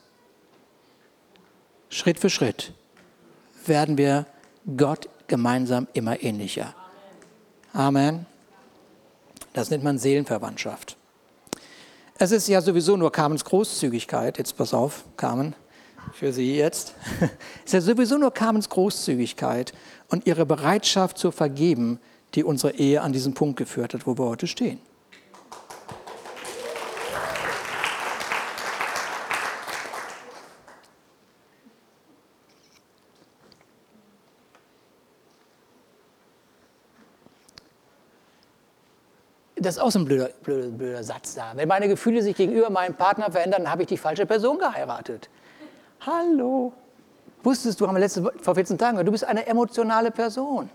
[1.90, 2.74] Schritt für Schritt
[3.66, 4.26] werden wir
[4.78, 6.74] Gott gemeinsam immer ähnlicher.
[7.72, 8.26] Amen.
[9.54, 10.98] Das nennt man Seelenverwandtschaft.
[12.18, 15.56] Es ist ja sowieso nur Carmens Großzügigkeit, jetzt pass auf, Carmen,
[16.12, 16.94] für Sie jetzt.
[17.66, 19.74] Ist ja sowieso nur Carmens Großzügigkeit
[20.10, 22.00] und ihre Bereitschaft zu vergeben,
[22.36, 24.80] die unsere Ehe an diesen Punkt geführt hat, wo wir heute stehen.
[39.64, 41.54] das ist auch so ein blöder, blöder, blöder Satz da.
[41.56, 45.30] Wenn meine Gefühle sich gegenüber meinem Partner verändern, dann habe ich die falsche Person geheiratet.
[46.06, 46.74] Hallo.
[47.44, 50.70] Wusstest du, haben wir letzte, vor 14 Tagen, du bist eine emotionale Person.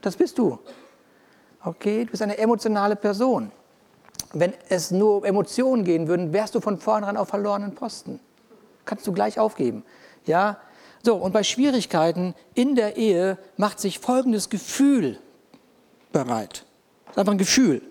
[0.00, 0.58] Das bist du.
[1.62, 3.50] Okay, du bist eine emotionale Person.
[4.32, 8.20] Wenn es nur um Emotionen gehen würde, wärst du von vornherein auf verlorenen Posten.
[8.84, 9.84] Kannst du gleich aufgeben.
[10.24, 10.58] Ja?
[11.02, 15.18] So, und bei Schwierigkeiten in der Ehe macht sich folgendes Gefühl
[16.12, 16.64] bereit.
[17.06, 17.82] Das ist einfach ein Gefühl.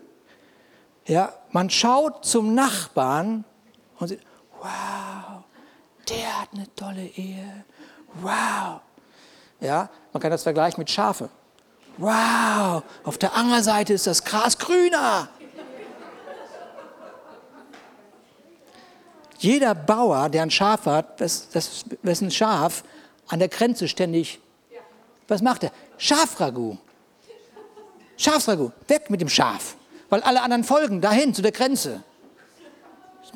[1.05, 3.43] Ja, man schaut zum Nachbarn
[3.97, 4.21] und sieht,
[4.59, 5.28] wow,
[6.09, 7.65] der hat eine tolle Ehe.
[8.21, 8.81] Wow.
[9.59, 11.29] Ja, man kann das vergleichen mit Schafe.
[11.97, 15.27] Wow, auf der Angerseite ist das Gras grüner.
[19.37, 22.83] Jeder Bauer, der ein Schaf hat, wessen Schaf
[23.27, 24.39] an der Grenze ständig,
[25.27, 25.71] was macht er?
[25.97, 26.77] Schafragout.
[28.17, 29.75] Schafsragout, weg mit dem Schaf,
[30.09, 32.03] weil alle anderen folgen dahin zu der Grenze.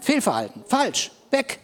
[0.02, 1.60] Fehlverhalten, falsch, weg.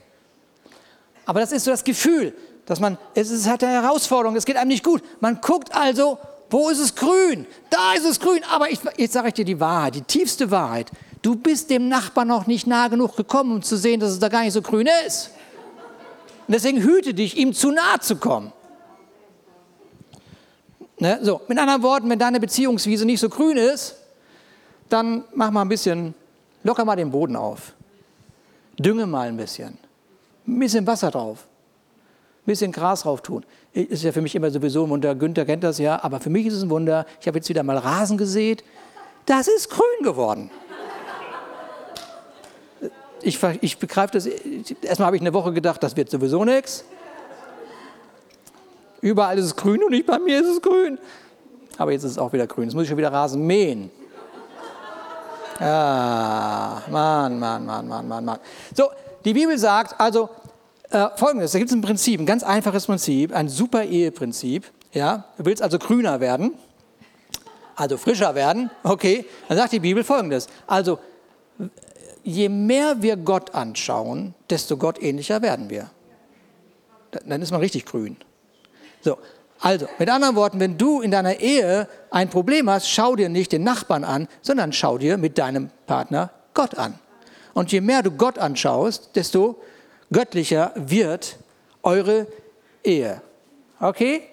[1.26, 2.34] Aber das ist so das Gefühl,
[2.66, 5.04] dass man, es ist, hat eine Herausforderung, es geht einem nicht gut.
[5.20, 6.18] Man guckt also,
[6.50, 7.46] wo ist es grün?
[7.70, 8.42] Da ist es grün.
[8.52, 10.92] Aber ich, jetzt sage ich dir die Wahrheit, die tiefste Wahrheit.
[11.22, 14.30] Du bist dem Nachbarn noch nicht nah genug gekommen, um zu sehen, dass es da
[14.30, 15.32] gar nicht so grün ist.
[16.48, 18.52] Und deswegen hüte dich, ihm zu nahe zu kommen.
[20.98, 21.20] Ne?
[21.22, 23.96] So, mit anderen Worten, wenn deine Beziehungswiese nicht so grün ist,
[24.90, 26.14] dann mach mal ein bisschen,
[26.64, 27.74] locker mal den Boden auf.
[28.78, 29.78] Dünge mal ein bisschen.
[30.50, 31.46] Ein bisschen Wasser drauf.
[32.42, 33.46] Ein bisschen Gras drauf tun.
[33.74, 35.14] Ist ja für mich immer sowieso ein Wunder.
[35.14, 37.06] Günther kennt das ja, aber für mich ist es ein Wunder.
[37.22, 38.64] Ich habe jetzt wieder mal Rasen gesät.
[39.26, 40.50] Das ist grün geworden.
[43.22, 44.26] Ich, ich begreife das.
[44.26, 46.84] Erstmal habe ich eine Woche gedacht, das wird sowieso nichts.
[49.02, 50.98] Überall ist es grün und nicht bei mir ist es grün.
[51.78, 52.66] Aber jetzt ist es auch wieder grün.
[52.66, 53.92] Jetzt muss ich schon wieder Rasen mähen.
[55.60, 58.40] Ja, Mann, Mann, Mann, Mann, Mann, Mann.
[58.74, 58.90] So,
[59.26, 60.30] die Bibel sagt also
[60.92, 64.72] äh, folgendes: Da gibt es ein Prinzip, ein ganz einfaches Prinzip, ein super Eheprinzip.
[64.92, 66.54] Ja, du willst also grüner werden,
[67.76, 68.70] also frischer werden.
[68.84, 71.00] Okay, dann sagt die Bibel folgendes: Also,
[72.24, 75.90] je mehr wir Gott anschauen, desto gottähnlicher werden wir.
[77.26, 78.18] Dann ist man richtig grün.
[79.02, 79.18] So,
[79.62, 83.52] also, mit anderen Worten, wenn du in deiner Ehe ein Problem hast, schau dir nicht
[83.52, 86.98] den Nachbarn an, sondern schau dir mit deinem Partner Gott an.
[87.54, 89.60] Und je mehr du Gott anschaust, desto
[90.12, 91.38] göttlicher wird
[91.84, 92.28] eure
[92.84, 93.22] Ehe.
[93.80, 94.24] Okay?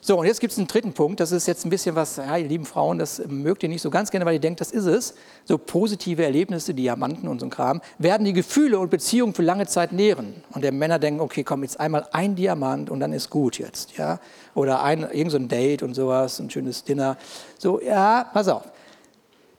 [0.00, 1.20] So, und jetzt gibt es einen dritten Punkt.
[1.20, 3.90] Das ist jetzt ein bisschen was, ja, ihr lieben Frauen, das mögt ihr nicht so
[3.90, 5.14] ganz gerne, weil ihr denkt, das ist es.
[5.44, 9.66] So positive Erlebnisse, Diamanten und so ein Kram, werden die Gefühle und Beziehungen für lange
[9.66, 10.42] Zeit nähren.
[10.52, 13.96] Und der Männer denken, okay, komm, jetzt einmal ein Diamant und dann ist gut jetzt.
[13.96, 14.20] Ja?
[14.54, 17.16] Oder ein, irgend so ein Date und sowas, ein schönes Dinner.
[17.58, 18.64] So, ja, pass auf.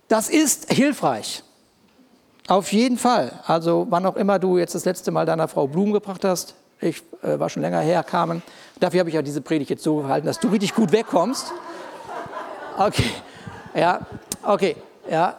[0.07, 1.43] Das ist hilfreich.
[2.47, 3.33] Auf jeden Fall.
[3.45, 7.03] Also, wann auch immer du jetzt das letzte Mal deiner Frau Blumen gebracht hast, ich
[7.21, 8.41] äh, war schon länger her, Carmen.
[8.79, 11.51] Dafür habe ich ja diese Predigt jetzt so gehalten, dass du richtig gut wegkommst.
[12.77, 13.09] Okay,
[13.75, 13.99] ja,
[14.43, 14.77] okay,
[15.09, 15.35] ja.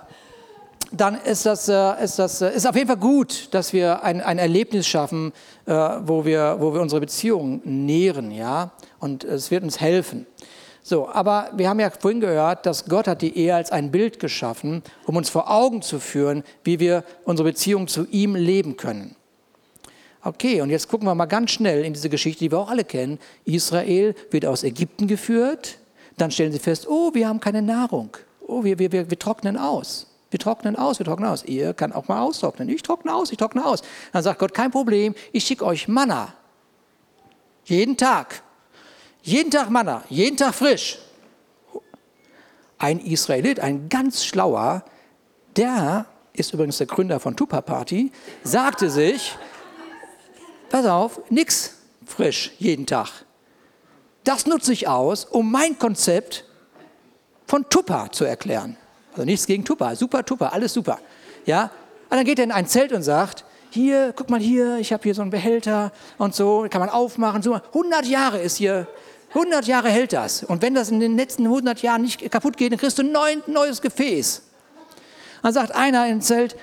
[0.90, 4.21] Dann ist das, äh, ist das äh, ist auf jeden Fall gut, dass wir ein,
[4.21, 5.33] ein Erlebnis schaffen,
[5.64, 8.71] äh, wo, wir, wo wir unsere Beziehungen nähren, ja.
[8.99, 10.27] Und es wird uns helfen.
[10.88, 14.18] So, aber wir haben ja vorhin gehört, dass Gott hat die Ehe als ein Bild
[14.18, 19.14] geschaffen, um uns vor Augen zu führen, wie wir unsere Beziehung zu ihm leben können.
[20.24, 22.85] Okay, und jetzt gucken wir mal ganz schnell in diese Geschichte, die wir auch alle
[22.85, 23.18] kennen.
[23.44, 25.77] Israel wird aus Ägypten geführt,
[26.16, 28.16] dann stellen sie fest, oh, wir haben keine Nahrung.
[28.46, 30.07] Oh, wir, wir, wir, wir trocknen aus.
[30.31, 31.44] Wir trocknen aus, wir trocknen aus.
[31.44, 32.66] Ihr kann auch mal austrocknen.
[32.70, 33.83] Ich trockne aus, ich trockne aus.
[34.14, 36.33] Dann sagt Gott, kein Problem, ich schicke euch Manna.
[37.66, 38.42] Jeden Tag.
[39.22, 40.98] Jeden Tag Manna, jeden Tag frisch.
[42.78, 44.85] Ein Israelit, ein ganz schlauer,
[45.57, 48.12] der ist übrigens der Gründer von Tupper Party,
[48.44, 49.37] sagte sich,
[50.70, 51.74] pass auf, nix.
[52.07, 53.09] frisch, jeden Tag.
[54.24, 56.44] Das nutze ich aus, um mein Konzept
[57.46, 58.76] von Tupper zu erklären.
[59.12, 60.98] Also nichts gegen Tupper, super Tupper, alles super.
[61.44, 61.70] Ja?
[62.11, 65.02] Und dann geht er in ein Zelt und sagt, hier, guck mal hier, ich habe
[65.02, 67.42] hier so einen Behälter und so, kann man aufmachen.
[67.42, 68.87] So, 100 Jahre ist hier,
[69.31, 70.43] 100 Jahre hält das.
[70.43, 73.43] Und wenn das in den letzten 100 Jahren nicht kaputt geht, dann kriegst du ein
[73.47, 74.43] neues Gefäß.
[75.43, 76.57] Dann sagt einer im Zelt,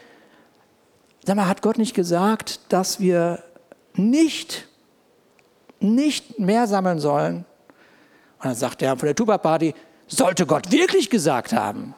[1.25, 3.43] sag mal, hat Gott nicht gesagt, dass wir
[3.93, 4.67] nicht,
[5.79, 7.45] nicht mehr sammeln sollen?
[8.39, 9.73] Und dann sagt der von der Tuba-Party,
[10.07, 11.93] sollte Gott wirklich gesagt haben.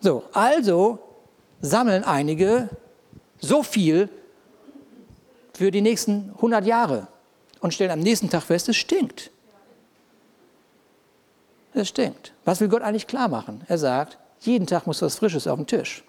[0.00, 0.98] So, also
[1.60, 2.68] sammeln einige
[3.38, 4.08] so viel
[5.52, 7.08] für die nächsten 100 Jahre
[7.60, 9.30] und stellen am nächsten Tag fest, es stinkt.
[11.74, 12.32] Es stinkt.
[12.44, 13.62] Was will Gott eigentlich klar machen?
[13.68, 16.02] Er sagt, jeden Tag muss was Frisches auf den Tisch.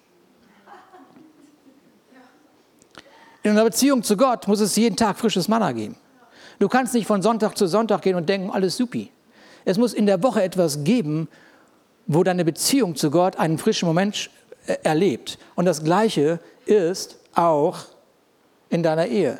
[3.42, 5.96] In einer Beziehung zu Gott muss es jeden Tag frisches Manna geben.
[6.58, 9.10] Du kannst nicht von Sonntag zu Sonntag gehen und denken, alles supi.
[9.64, 11.28] Es muss in der Woche etwas geben,
[12.06, 14.30] wo deine Beziehung zu Gott einen frischen Moment
[14.66, 15.38] äh, erlebt.
[15.54, 17.78] Und das Gleiche ist auch
[18.70, 19.38] in deiner Ehe.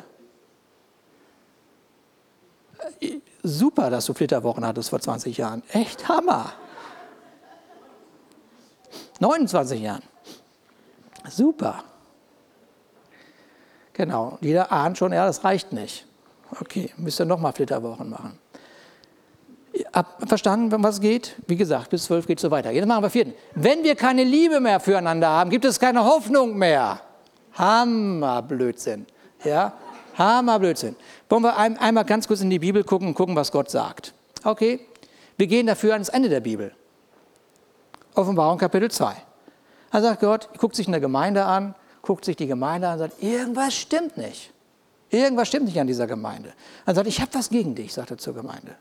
[3.43, 5.63] Super, dass du Flitterwochen hattest vor 20 Jahren.
[5.71, 6.53] Echt Hammer.
[9.19, 10.03] 29 Jahren.
[11.29, 11.83] Super.
[13.93, 14.37] Genau.
[14.41, 16.05] Jeder ahnt schon, ja, das reicht nicht.
[16.59, 18.39] Okay, müsst ihr nochmal Flitterwochen machen.
[20.25, 21.35] Verstanden, um was geht?
[21.47, 22.71] Wie gesagt, bis zwölf geht es so weiter.
[22.71, 23.33] Jetzt machen wir vierten.
[23.55, 27.01] Wenn wir keine Liebe mehr füreinander haben, gibt es keine Hoffnung mehr.
[27.53, 29.05] Hammerblödsinn.
[29.43, 29.73] Ja?
[30.19, 30.95] Hammerblödsinn.
[31.29, 34.13] Wollen wir ein, einmal ganz kurz in die Bibel gucken und gucken, was Gott sagt.
[34.43, 34.81] Okay?
[35.37, 36.73] Wir gehen dafür ans Ende der Bibel.
[38.13, 39.15] Offenbarung Kapitel 2.
[39.91, 43.23] Da sagt Gott, guckt sich eine Gemeinde an, guckt sich die Gemeinde an und sagt,
[43.23, 44.51] irgendwas stimmt nicht.
[45.09, 46.53] Irgendwas stimmt nicht an dieser Gemeinde.
[46.85, 48.75] Dann sagt, ich habe was gegen dich, sagt er zur Gemeinde.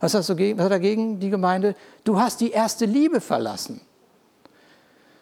[0.00, 1.74] Was, hast du gegen, was hat er gegen die Gemeinde?
[2.02, 3.80] Du hast die erste Liebe verlassen.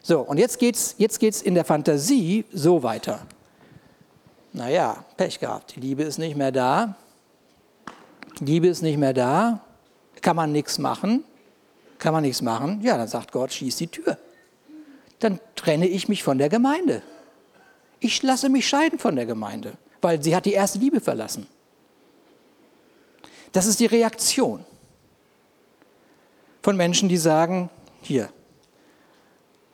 [0.03, 3.21] So, und jetzt geht es jetzt geht's in der Fantasie so weiter.
[4.53, 5.77] Naja, Pech gehabt.
[5.77, 6.95] Die Liebe ist nicht mehr da.
[8.41, 9.61] Liebe ist nicht mehr da.
[10.21, 11.25] Kann man nichts machen.
[11.99, 12.81] Kann man nichts machen.
[12.83, 14.19] Ja, dann sagt Gott, schieß die Tür.
[15.21, 17.03] Dann trenne ich mich von der Gemeinde.
[18.01, 21.47] Ich lasse mich scheiden von der Gemeinde, weil sie hat die erste Liebe verlassen.
[23.53, 24.65] Das ist die Reaktion
[26.63, 28.31] von Menschen, die sagen, hier,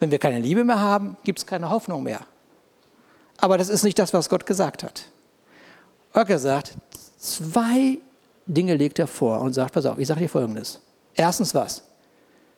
[0.00, 2.20] wenn wir keine Liebe mehr haben, gibt es keine Hoffnung mehr.
[3.38, 5.04] Aber das ist nicht das, was Gott gesagt hat.
[6.12, 6.74] Ocker sagt,
[7.18, 7.98] zwei
[8.46, 10.80] Dinge legt er vor und sagt, pass auf, ich sage dir Folgendes.
[11.14, 11.82] Erstens was?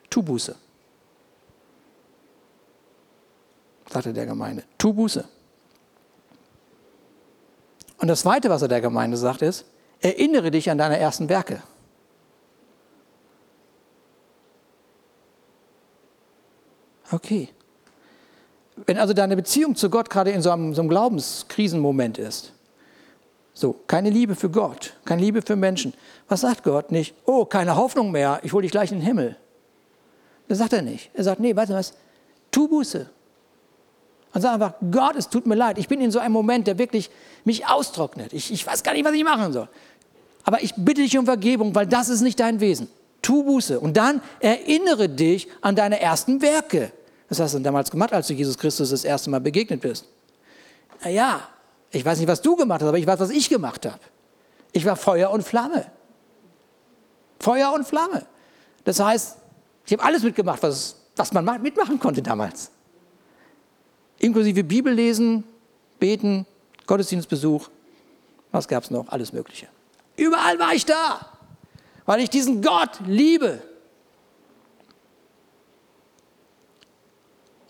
[0.09, 0.57] Tu Buße.
[3.91, 4.65] Sagte der Gemeinde.
[4.79, 5.25] Tu Buße.
[7.99, 9.67] Und das Zweite, was er der Gemeinde sagt, ist,
[10.01, 11.63] erinnere dich an deine ersten Werke.
[17.13, 17.51] Okay.
[18.87, 22.53] Wenn also deine Beziehung zu Gott gerade in so einem, so einem Glaubenskrisenmoment ist,
[23.53, 25.93] so, keine Liebe für Gott, keine Liebe für Menschen,
[26.29, 27.15] was sagt Gott nicht?
[27.27, 29.37] Oh, keine Hoffnung mehr, ich hole dich gleich in den Himmel.
[30.49, 31.11] Das sagt er nicht.
[31.15, 31.93] Er sagt, nee, weißt du was,
[32.51, 33.09] tu Buße.
[34.33, 36.79] Und sag einfach, Gott, es tut mir leid, ich bin in so einem Moment, der
[36.79, 37.11] wirklich
[37.45, 38.33] mich austrocknet.
[38.33, 39.69] Ich, ich weiß gar nicht, was ich machen soll.
[40.45, 42.89] Aber ich bitte dich um Vergebung, weil das ist nicht dein Wesen.
[43.23, 43.79] Tu Buße.
[43.79, 46.93] Und dann erinnere dich an deine ersten Werke.
[47.31, 50.05] Was hast du denn damals gemacht, als du Jesus Christus das erste Mal begegnet bist?
[51.03, 51.41] Naja,
[51.93, 54.01] ich weiß nicht, was du gemacht hast, aber ich weiß, was ich gemacht habe.
[54.73, 55.87] Ich war Feuer und Flamme.
[57.39, 58.27] Feuer und Flamme.
[58.85, 59.37] Das heißt,
[59.87, 62.71] ich habe alles mitgemacht, was, was man mitmachen konnte damals.
[64.19, 65.45] Inklusive Bibel lesen,
[65.99, 66.47] beten,
[66.87, 67.71] Gottesdienstbesuch,
[68.51, 69.09] was gab es noch?
[69.09, 69.69] Alles Mögliche.
[70.17, 71.21] Überall war ich da,
[72.07, 73.63] weil ich diesen Gott liebe.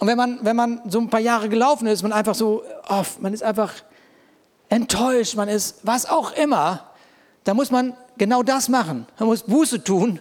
[0.01, 3.05] Und wenn man, wenn man so ein paar Jahre gelaufen ist, man einfach so, oh,
[3.21, 3.75] man ist einfach
[4.71, 6.91] enttäuscht, man ist was auch immer,
[7.45, 9.07] da muss man genau das machen.
[9.19, 10.19] Man muss Buße tun.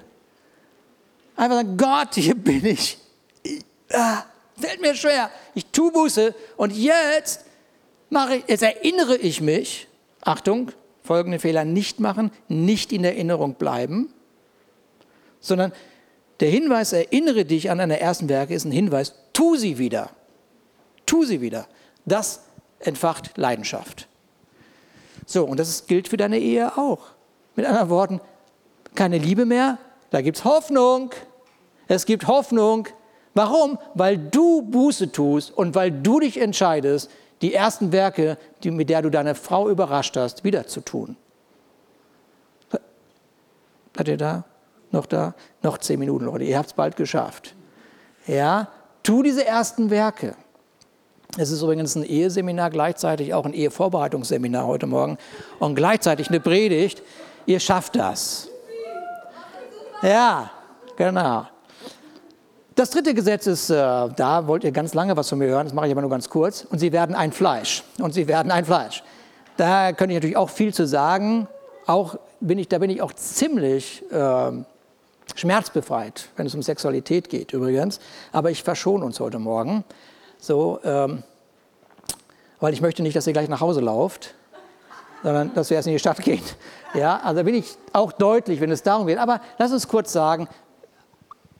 [1.38, 2.97] Einfach sagen, Gott, hier bin ich.
[3.41, 3.63] ich
[3.93, 4.25] ah,
[4.57, 5.32] fällt mir schwer.
[5.53, 7.45] Ich tue Buße und jetzt
[8.09, 9.88] mache ich, jetzt erinnere ich mich,
[10.19, 10.73] Achtung,
[11.03, 14.13] folgende Fehler nicht machen, nicht in Erinnerung bleiben,
[15.39, 15.71] sondern
[16.39, 20.11] der Hinweis, erinnere dich an deine ersten Werke, ist ein Hinweis, tu sie wieder.
[21.05, 21.67] Tu sie wieder.
[22.05, 22.43] Das
[22.79, 24.07] entfacht Leidenschaft.
[25.25, 27.07] So, und das gilt für deine Ehe auch.
[27.55, 28.21] Mit anderen Worten,
[28.95, 29.77] keine Liebe mehr,
[30.11, 31.11] da gibt es Hoffnung.
[31.87, 32.87] Es gibt Hoffnung.
[33.33, 33.77] Warum?
[33.93, 37.11] Weil du Buße tust und weil du dich entscheidest,
[37.41, 41.15] die ersten Werke, die, mit der du deine Frau überrascht hast, wieder zu tun.
[43.95, 44.45] Seid ihr da?
[44.91, 45.33] Noch da?
[45.61, 46.43] Noch zehn Minuten, Leute.
[46.43, 47.55] Ihr habt es bald geschafft.
[48.27, 48.67] Ja,
[49.03, 50.35] tu diese ersten Werke.
[51.37, 55.17] Es ist übrigens ein Eheseminar, gleichzeitig auch ein Ehevorbereitungsseminar heute Morgen
[55.59, 57.03] und gleichzeitig eine Predigt.
[57.45, 58.49] Ihr schafft das.
[60.01, 60.49] Ja,
[60.95, 61.45] genau.
[62.73, 65.73] Das dritte Gesetz ist, äh, da wollt ihr ganz lange was von mir hören, das
[65.73, 66.65] mache ich aber nur ganz kurz.
[66.69, 67.83] Und sie werden ein Fleisch.
[67.99, 69.03] Und sie werden ein Fleisch.
[69.57, 71.47] Da könnte ich natürlich auch viel zu sagen.
[71.85, 74.51] Auch bin ich, da bin ich auch ziemlich äh,
[75.36, 77.99] schmerzbefreit, wenn es um Sexualität geht übrigens.
[78.32, 79.84] Aber ich verschone uns heute Morgen.
[80.38, 81.23] So, ähm,
[82.59, 84.36] weil ich möchte nicht, dass ihr gleich nach Hause lauft,
[85.23, 86.43] sondern dass wir erst in die Stadt gehen.
[86.93, 89.17] Ja, also bin ich auch deutlich, wenn es darum geht.
[89.17, 90.47] Aber lass uns kurz sagen,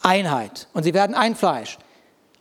[0.02, 0.68] Einheit.
[0.74, 1.78] Und sie werden ein Fleisch,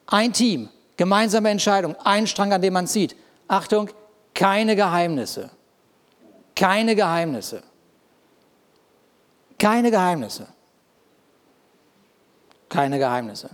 [0.07, 3.17] ein Team, gemeinsame Entscheidung, ein Strang, an dem man zieht.
[3.49, 3.91] Achtung,
[4.35, 5.51] keine Geheimnisse.
[6.55, 7.63] Keine Geheimnisse.
[9.59, 10.47] Keine Geheimnisse.
[12.69, 13.51] Keine Geheimnisse.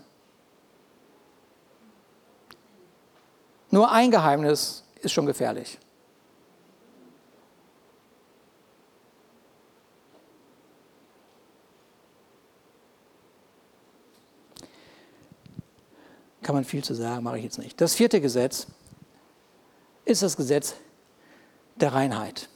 [3.70, 5.78] Nur ein Geheimnis ist schon gefährlich.
[16.42, 17.80] Kann man viel zu sagen, mache ich jetzt nicht.
[17.80, 18.66] Das vierte Gesetz
[20.04, 20.74] ist das Gesetz
[21.76, 22.48] der Reinheit.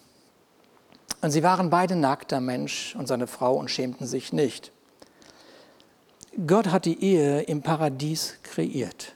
[1.21, 4.73] Und sie waren beide nackt, der Mensch und seine Frau, und schämten sich nicht.
[6.47, 9.15] Gott hat die Ehe im Paradies kreiert.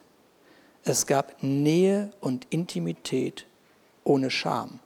[0.82, 3.46] Es gab Nähe und Intimität
[4.02, 4.80] ohne Scham.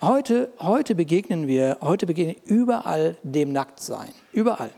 [0.00, 4.10] Heute, heute begegnen wir, heute begegnen überall dem Nacktsein.
[4.32, 4.70] Überall.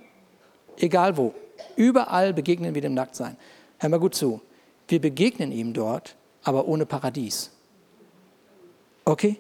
[0.79, 1.35] Egal wo.
[1.77, 3.37] Überall begegnen wir dem Nacktsein.
[3.79, 4.41] Hör mal gut zu.
[4.89, 7.51] Wir begegnen ihm dort, aber ohne Paradies.
[9.05, 9.39] Okay?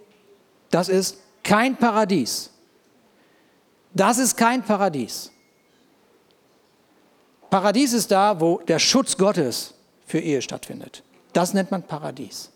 [0.70, 2.50] Das ist kein Paradies.
[3.94, 5.31] Das ist kein Paradies.
[7.52, 9.74] Paradies ist da, wo der Schutz Gottes
[10.06, 11.02] für Ehe stattfindet.
[11.34, 12.50] Das nennt man Paradies.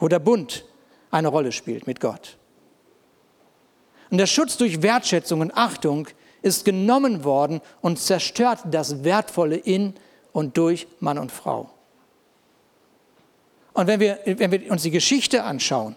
[0.00, 0.64] Wo der Bund
[1.12, 2.36] eine Rolle spielt mit Gott.
[4.10, 6.08] Und der Schutz durch Wertschätzung und Achtung
[6.42, 9.94] ist genommen worden und zerstört das Wertvolle in
[10.32, 11.70] und durch Mann und Frau.
[13.72, 15.94] Und wenn wir, wenn wir uns die Geschichte anschauen,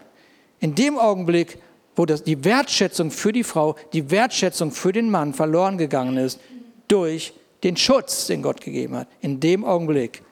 [0.60, 1.58] in dem Augenblick,
[1.96, 6.38] wo das, die Wertschätzung für die Frau, die Wertschätzung für den Mann verloren gegangen ist,
[6.86, 7.32] durch
[7.62, 10.22] den Schutz, den Gott gegeben hat, in dem Augenblick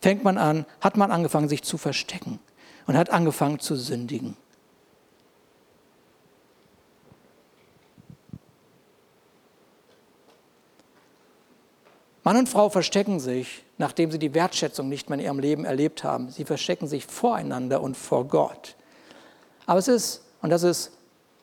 [0.00, 2.38] fängt man an, hat man angefangen, sich zu verstecken
[2.86, 4.36] und hat angefangen zu sündigen.
[12.28, 16.04] Mann und Frau verstecken sich, nachdem sie die Wertschätzung nicht mehr in ihrem Leben erlebt
[16.04, 16.30] haben.
[16.30, 18.76] Sie verstecken sich voreinander und vor Gott.
[19.64, 20.92] Aber es ist, und das ist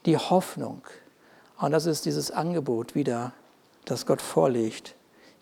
[0.05, 0.83] die Hoffnung,
[1.57, 3.33] und das ist dieses Angebot wieder,
[3.85, 4.93] das Gott vorlegt,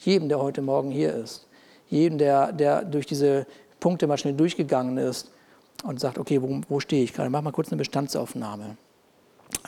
[0.06, 1.48] jedem, der heute Morgen hier ist,
[1.90, 3.46] jedem, der, der durch diese
[3.80, 5.30] Punkte mal schnell durchgegangen ist
[5.84, 7.30] und sagt, okay, wo, wo stehe ich gerade?
[7.30, 8.78] Mach mal kurz eine Bestandsaufnahme.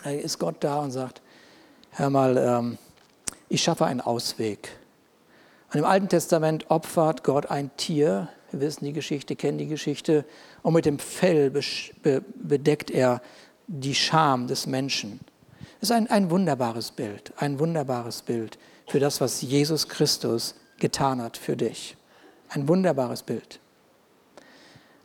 [0.02, 1.20] Da ist Gott da und sagt,
[1.90, 2.78] hör mal, ähm,
[3.48, 4.70] ich schaffe einen Ausweg.
[5.72, 10.24] Und im Alten Testament opfert Gott ein Tier, wir wissen die Geschichte, kennen die Geschichte,
[10.62, 11.52] und mit dem Fell
[12.36, 13.20] bedeckt er
[13.66, 15.20] die Scham des Menschen.
[15.80, 21.20] Das ist ein, ein wunderbares Bild, ein wunderbares Bild für das, was Jesus Christus getan
[21.22, 21.96] hat für dich.
[22.48, 23.60] Ein wunderbares Bild.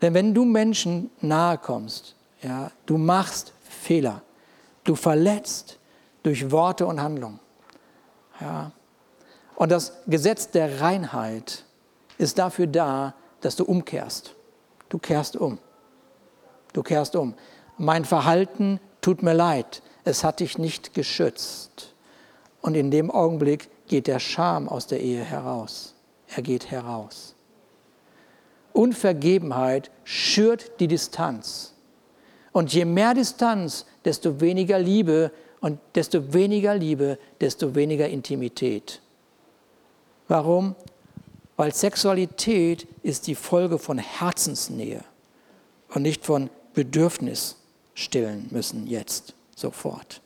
[0.01, 4.21] Denn wenn du Menschen nahe kommst, ja, du machst Fehler,
[4.83, 5.77] du verletzt
[6.23, 7.39] durch Worte und Handlungen,
[8.39, 8.71] ja,
[9.55, 11.65] und das Gesetz der Reinheit
[12.17, 14.33] ist dafür da, dass du umkehrst.
[14.89, 15.59] Du kehrst um.
[16.73, 17.35] Du kehrst um.
[17.77, 19.83] Mein Verhalten tut mir leid.
[20.03, 21.90] Es hat dich nicht geschützt.
[22.61, 25.95] Und in dem Augenblick geht der Scham aus der Ehe heraus.
[26.27, 27.35] Er geht heraus.
[28.73, 31.73] Unvergebenheit schürt die Distanz.
[32.51, 39.01] Und je mehr Distanz, desto weniger Liebe und desto weniger Liebe, desto weniger Intimität.
[40.27, 40.75] Warum?
[41.57, 45.03] Weil Sexualität ist die Folge von Herzensnähe
[45.93, 47.57] und nicht von Bedürfnis
[47.93, 50.21] stillen müssen jetzt, sofort.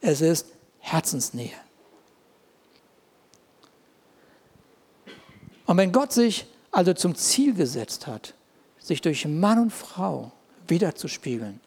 [0.00, 0.46] Es ist
[0.78, 1.50] Herzensnähe.
[5.68, 8.34] Und wenn Gott sich also zum Ziel gesetzt hat,
[8.80, 10.32] sich durch Mann und Frau
[10.66, 11.60] wiederzuspiegeln,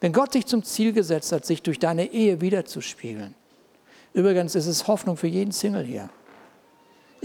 [0.00, 3.34] wenn Gott sich zum Ziel gesetzt hat, sich durch deine Ehe wiederzuspiegeln,
[4.14, 6.08] übrigens ist es Hoffnung für jeden Single hier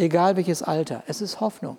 [0.01, 1.03] egal welches Alter.
[1.07, 1.77] Es ist Hoffnung.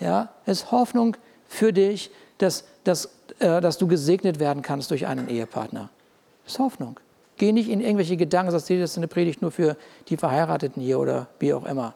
[0.00, 1.16] Ja, es ist Hoffnung
[1.48, 3.06] für dich, dass, dass,
[3.38, 5.90] äh, dass du gesegnet werden kannst durch einen Ehepartner.
[6.46, 7.00] Es ist Hoffnung.
[7.36, 9.76] Geh nicht in irgendwelche Gedanken, das ist eine Predigt nur für
[10.08, 11.94] die Verheirateten hier oder wie auch immer.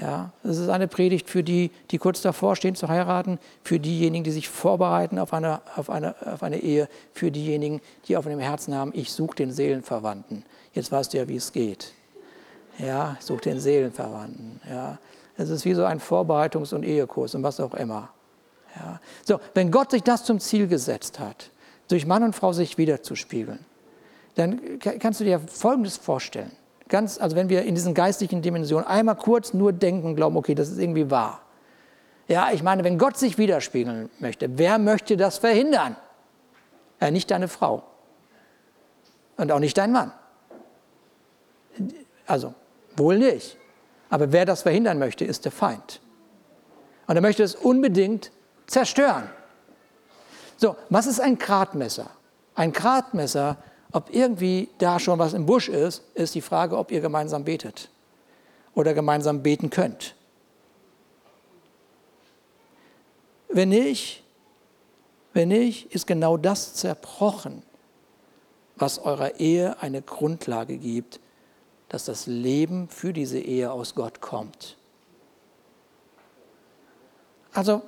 [0.00, 4.22] Ja, es ist eine Predigt für die, die kurz davor stehen zu heiraten, für diejenigen,
[4.22, 8.38] die sich vorbereiten auf eine, auf eine, auf eine Ehe, für diejenigen, die auf dem
[8.38, 10.44] Herzen haben, ich suche den Seelenverwandten.
[10.72, 11.94] Jetzt weißt du ja, wie es geht.
[12.78, 14.60] Ja, such den Seelenverwandten.
[14.70, 14.98] Ja,
[15.36, 18.10] es ist wie so ein Vorbereitungs- und Ehekurs und was auch immer.
[18.76, 19.00] Ja.
[19.24, 21.50] So, wenn Gott sich das zum Ziel gesetzt hat,
[21.88, 23.64] durch Mann und Frau sich wiederzuspiegeln,
[24.36, 26.52] dann kannst du dir Folgendes vorstellen.
[26.88, 30.70] Ganz, also wenn wir in diesen geistlichen Dimensionen einmal kurz nur denken glauben, okay, das
[30.70, 31.42] ist irgendwie wahr.
[32.28, 35.96] Ja, ich meine, wenn Gott sich widerspiegeln möchte, wer möchte das verhindern?
[37.00, 37.84] Ja, nicht deine Frau.
[39.36, 40.12] Und auch nicht dein Mann.
[42.26, 42.54] Also,
[42.96, 43.56] wohl nicht.
[44.10, 46.00] Aber wer das verhindern möchte, ist der Feind.
[47.06, 48.30] Und er möchte es unbedingt
[48.66, 49.30] zerstören.
[50.56, 52.10] So, was ist ein Gradmesser?
[52.54, 53.56] Ein Gradmesser,
[53.92, 57.88] ob irgendwie da schon was im Busch ist, ist die Frage, ob ihr gemeinsam betet
[58.74, 60.14] oder gemeinsam beten könnt.
[63.48, 64.22] Wenn nicht,
[65.32, 67.62] wenn nicht, ist genau das zerbrochen,
[68.76, 71.20] was eurer Ehe eine Grundlage gibt,
[71.88, 74.76] dass das Leben für diese Ehe aus Gott kommt.
[77.52, 77.82] Also,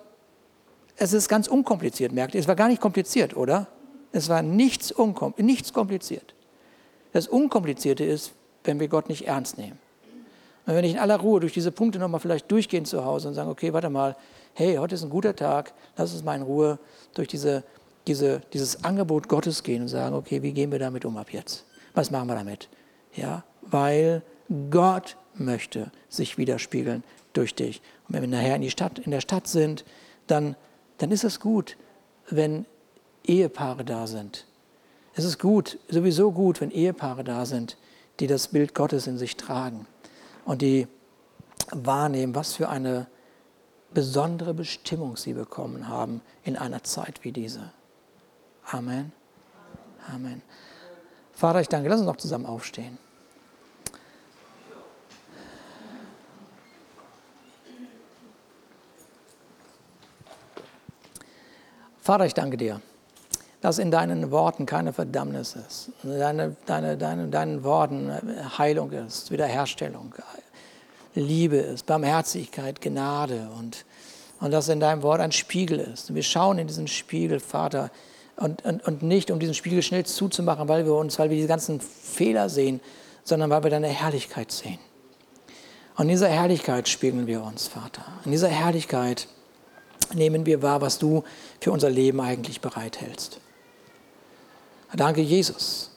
[0.96, 2.40] es ist ganz unkompliziert, merkt ihr.
[2.40, 3.66] Es war gar nicht kompliziert, oder?
[4.12, 6.34] Es war nichts, unkom nichts kompliziert.
[7.12, 8.32] Das Unkomplizierte ist,
[8.64, 9.78] wenn wir Gott nicht ernst nehmen.
[10.66, 13.34] Und wenn ich in aller Ruhe durch diese Punkte nochmal vielleicht durchgehen zu Hause und
[13.34, 14.16] sagen, okay, warte mal,
[14.54, 16.78] hey, heute ist ein guter Tag, lass uns mal in Ruhe
[17.14, 17.64] durch diese,
[18.06, 21.64] diese, dieses Angebot Gottes gehen und sagen, okay, wie gehen wir damit um ab jetzt?
[21.94, 22.68] Was machen wir damit?
[23.14, 24.22] Ja, weil
[24.70, 27.02] Gott möchte sich widerspiegeln
[27.32, 27.80] durch dich.
[28.08, 29.84] Und wenn wir nachher in, die Stadt, in der Stadt sind,
[30.26, 30.56] dann,
[30.98, 31.76] dann ist es gut,
[32.28, 32.66] wenn
[33.30, 34.44] Ehepaare da sind.
[35.14, 37.76] Es ist gut, sowieso gut, wenn Ehepaare da sind,
[38.18, 39.86] die das Bild Gottes in sich tragen
[40.44, 40.88] und die
[41.70, 43.06] wahrnehmen, was für eine
[43.94, 47.72] besondere Bestimmung sie bekommen haben in einer Zeit wie diese.
[48.66, 49.12] Amen.
[50.12, 50.42] Amen.
[51.32, 52.98] Vater, ich danke, lass uns noch zusammen aufstehen.
[62.00, 62.80] Vater, ich danke dir,
[63.60, 68.10] dass in deinen Worten keine Verdammnis ist, deine, deine, deine, deinen Worten
[68.56, 70.14] Heilung ist, Wiederherstellung,
[71.14, 73.84] Liebe ist, Barmherzigkeit, Gnade und,
[74.40, 76.08] und dass in deinem Wort ein Spiegel ist.
[76.08, 77.90] Und wir schauen in diesen Spiegel, Vater,
[78.36, 81.46] und, und, und nicht um diesen Spiegel schnell zuzumachen, weil wir uns, weil wir die
[81.46, 82.80] ganzen Fehler sehen,
[83.24, 84.78] sondern weil wir deine Herrlichkeit sehen.
[85.96, 88.02] Und in dieser Herrlichkeit spiegeln wir uns, Vater.
[88.24, 89.28] In dieser Herrlichkeit
[90.14, 91.24] nehmen wir wahr, was du
[91.60, 93.40] für unser Leben eigentlich bereithältst.
[94.94, 95.90] Danke, Jesus,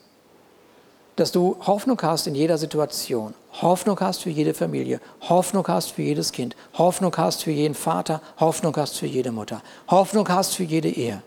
[1.16, 6.02] dass du Hoffnung hast in jeder Situation, Hoffnung hast für jede Familie, Hoffnung hast für
[6.02, 10.64] jedes Kind, Hoffnung hast für jeden Vater, Hoffnung hast für jede Mutter, Hoffnung hast für
[10.64, 11.22] jede Ehe.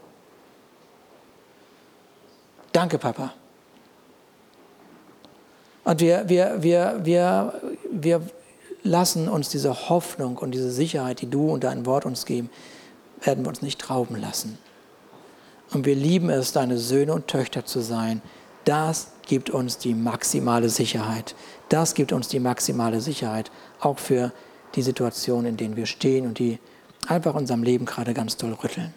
[2.73, 3.33] Danke, Papa.
[5.85, 7.61] Und wir, wir, wir, wir,
[7.91, 8.21] wir
[8.83, 12.51] lassen uns diese Hoffnung und diese Sicherheit, die du und dein Wort uns geben,
[13.23, 14.59] werden wir uns nicht trauben lassen.
[15.73, 18.23] Und wir lieben es, deine Söhne und Töchter zu sein.
[18.65, 21.35] Das gibt uns die maximale Sicherheit.
[21.69, 23.51] Das gibt uns die maximale Sicherheit,
[23.81, 24.33] auch für
[24.75, 26.59] die Situationen, in denen wir stehen und die
[27.07, 28.95] einfach unserem Leben gerade ganz toll rütteln.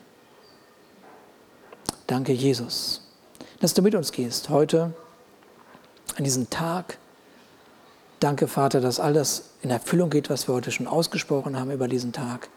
[2.07, 3.01] Danke, Jesus,
[3.59, 4.93] dass du mit uns gehst heute
[6.17, 6.97] an diesem Tag.
[8.19, 11.87] Danke, Vater, dass all das in Erfüllung geht, was wir heute schon ausgesprochen haben über
[11.87, 12.49] diesen Tag.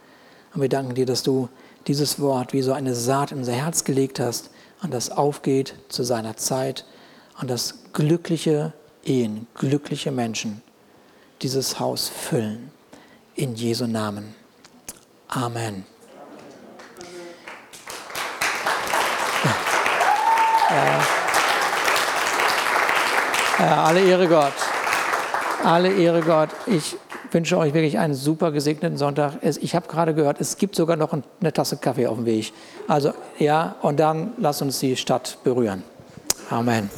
[0.54, 1.48] Und wir danken dir, dass du
[1.86, 4.50] dieses Wort wie so eine Saat in unser Herz gelegt hast
[4.82, 6.84] und das aufgeht zu seiner Zeit
[7.40, 8.72] und dass glückliche
[9.04, 10.62] Ehen, glückliche Menschen
[11.42, 12.70] dieses Haus füllen.
[13.34, 14.34] In Jesu Namen.
[15.28, 15.86] Amen.
[23.58, 24.52] Ja, alle Ehre Gott.
[25.64, 26.48] Alle Ehre Gott.
[26.66, 26.96] Ich
[27.32, 29.34] wünsche euch wirklich einen super gesegneten Sonntag.
[29.42, 32.52] Ich habe gerade gehört, es gibt sogar noch eine Tasse Kaffee auf dem Weg.
[32.88, 35.82] Also ja, und dann lasst uns die Stadt berühren.
[36.50, 36.90] Amen.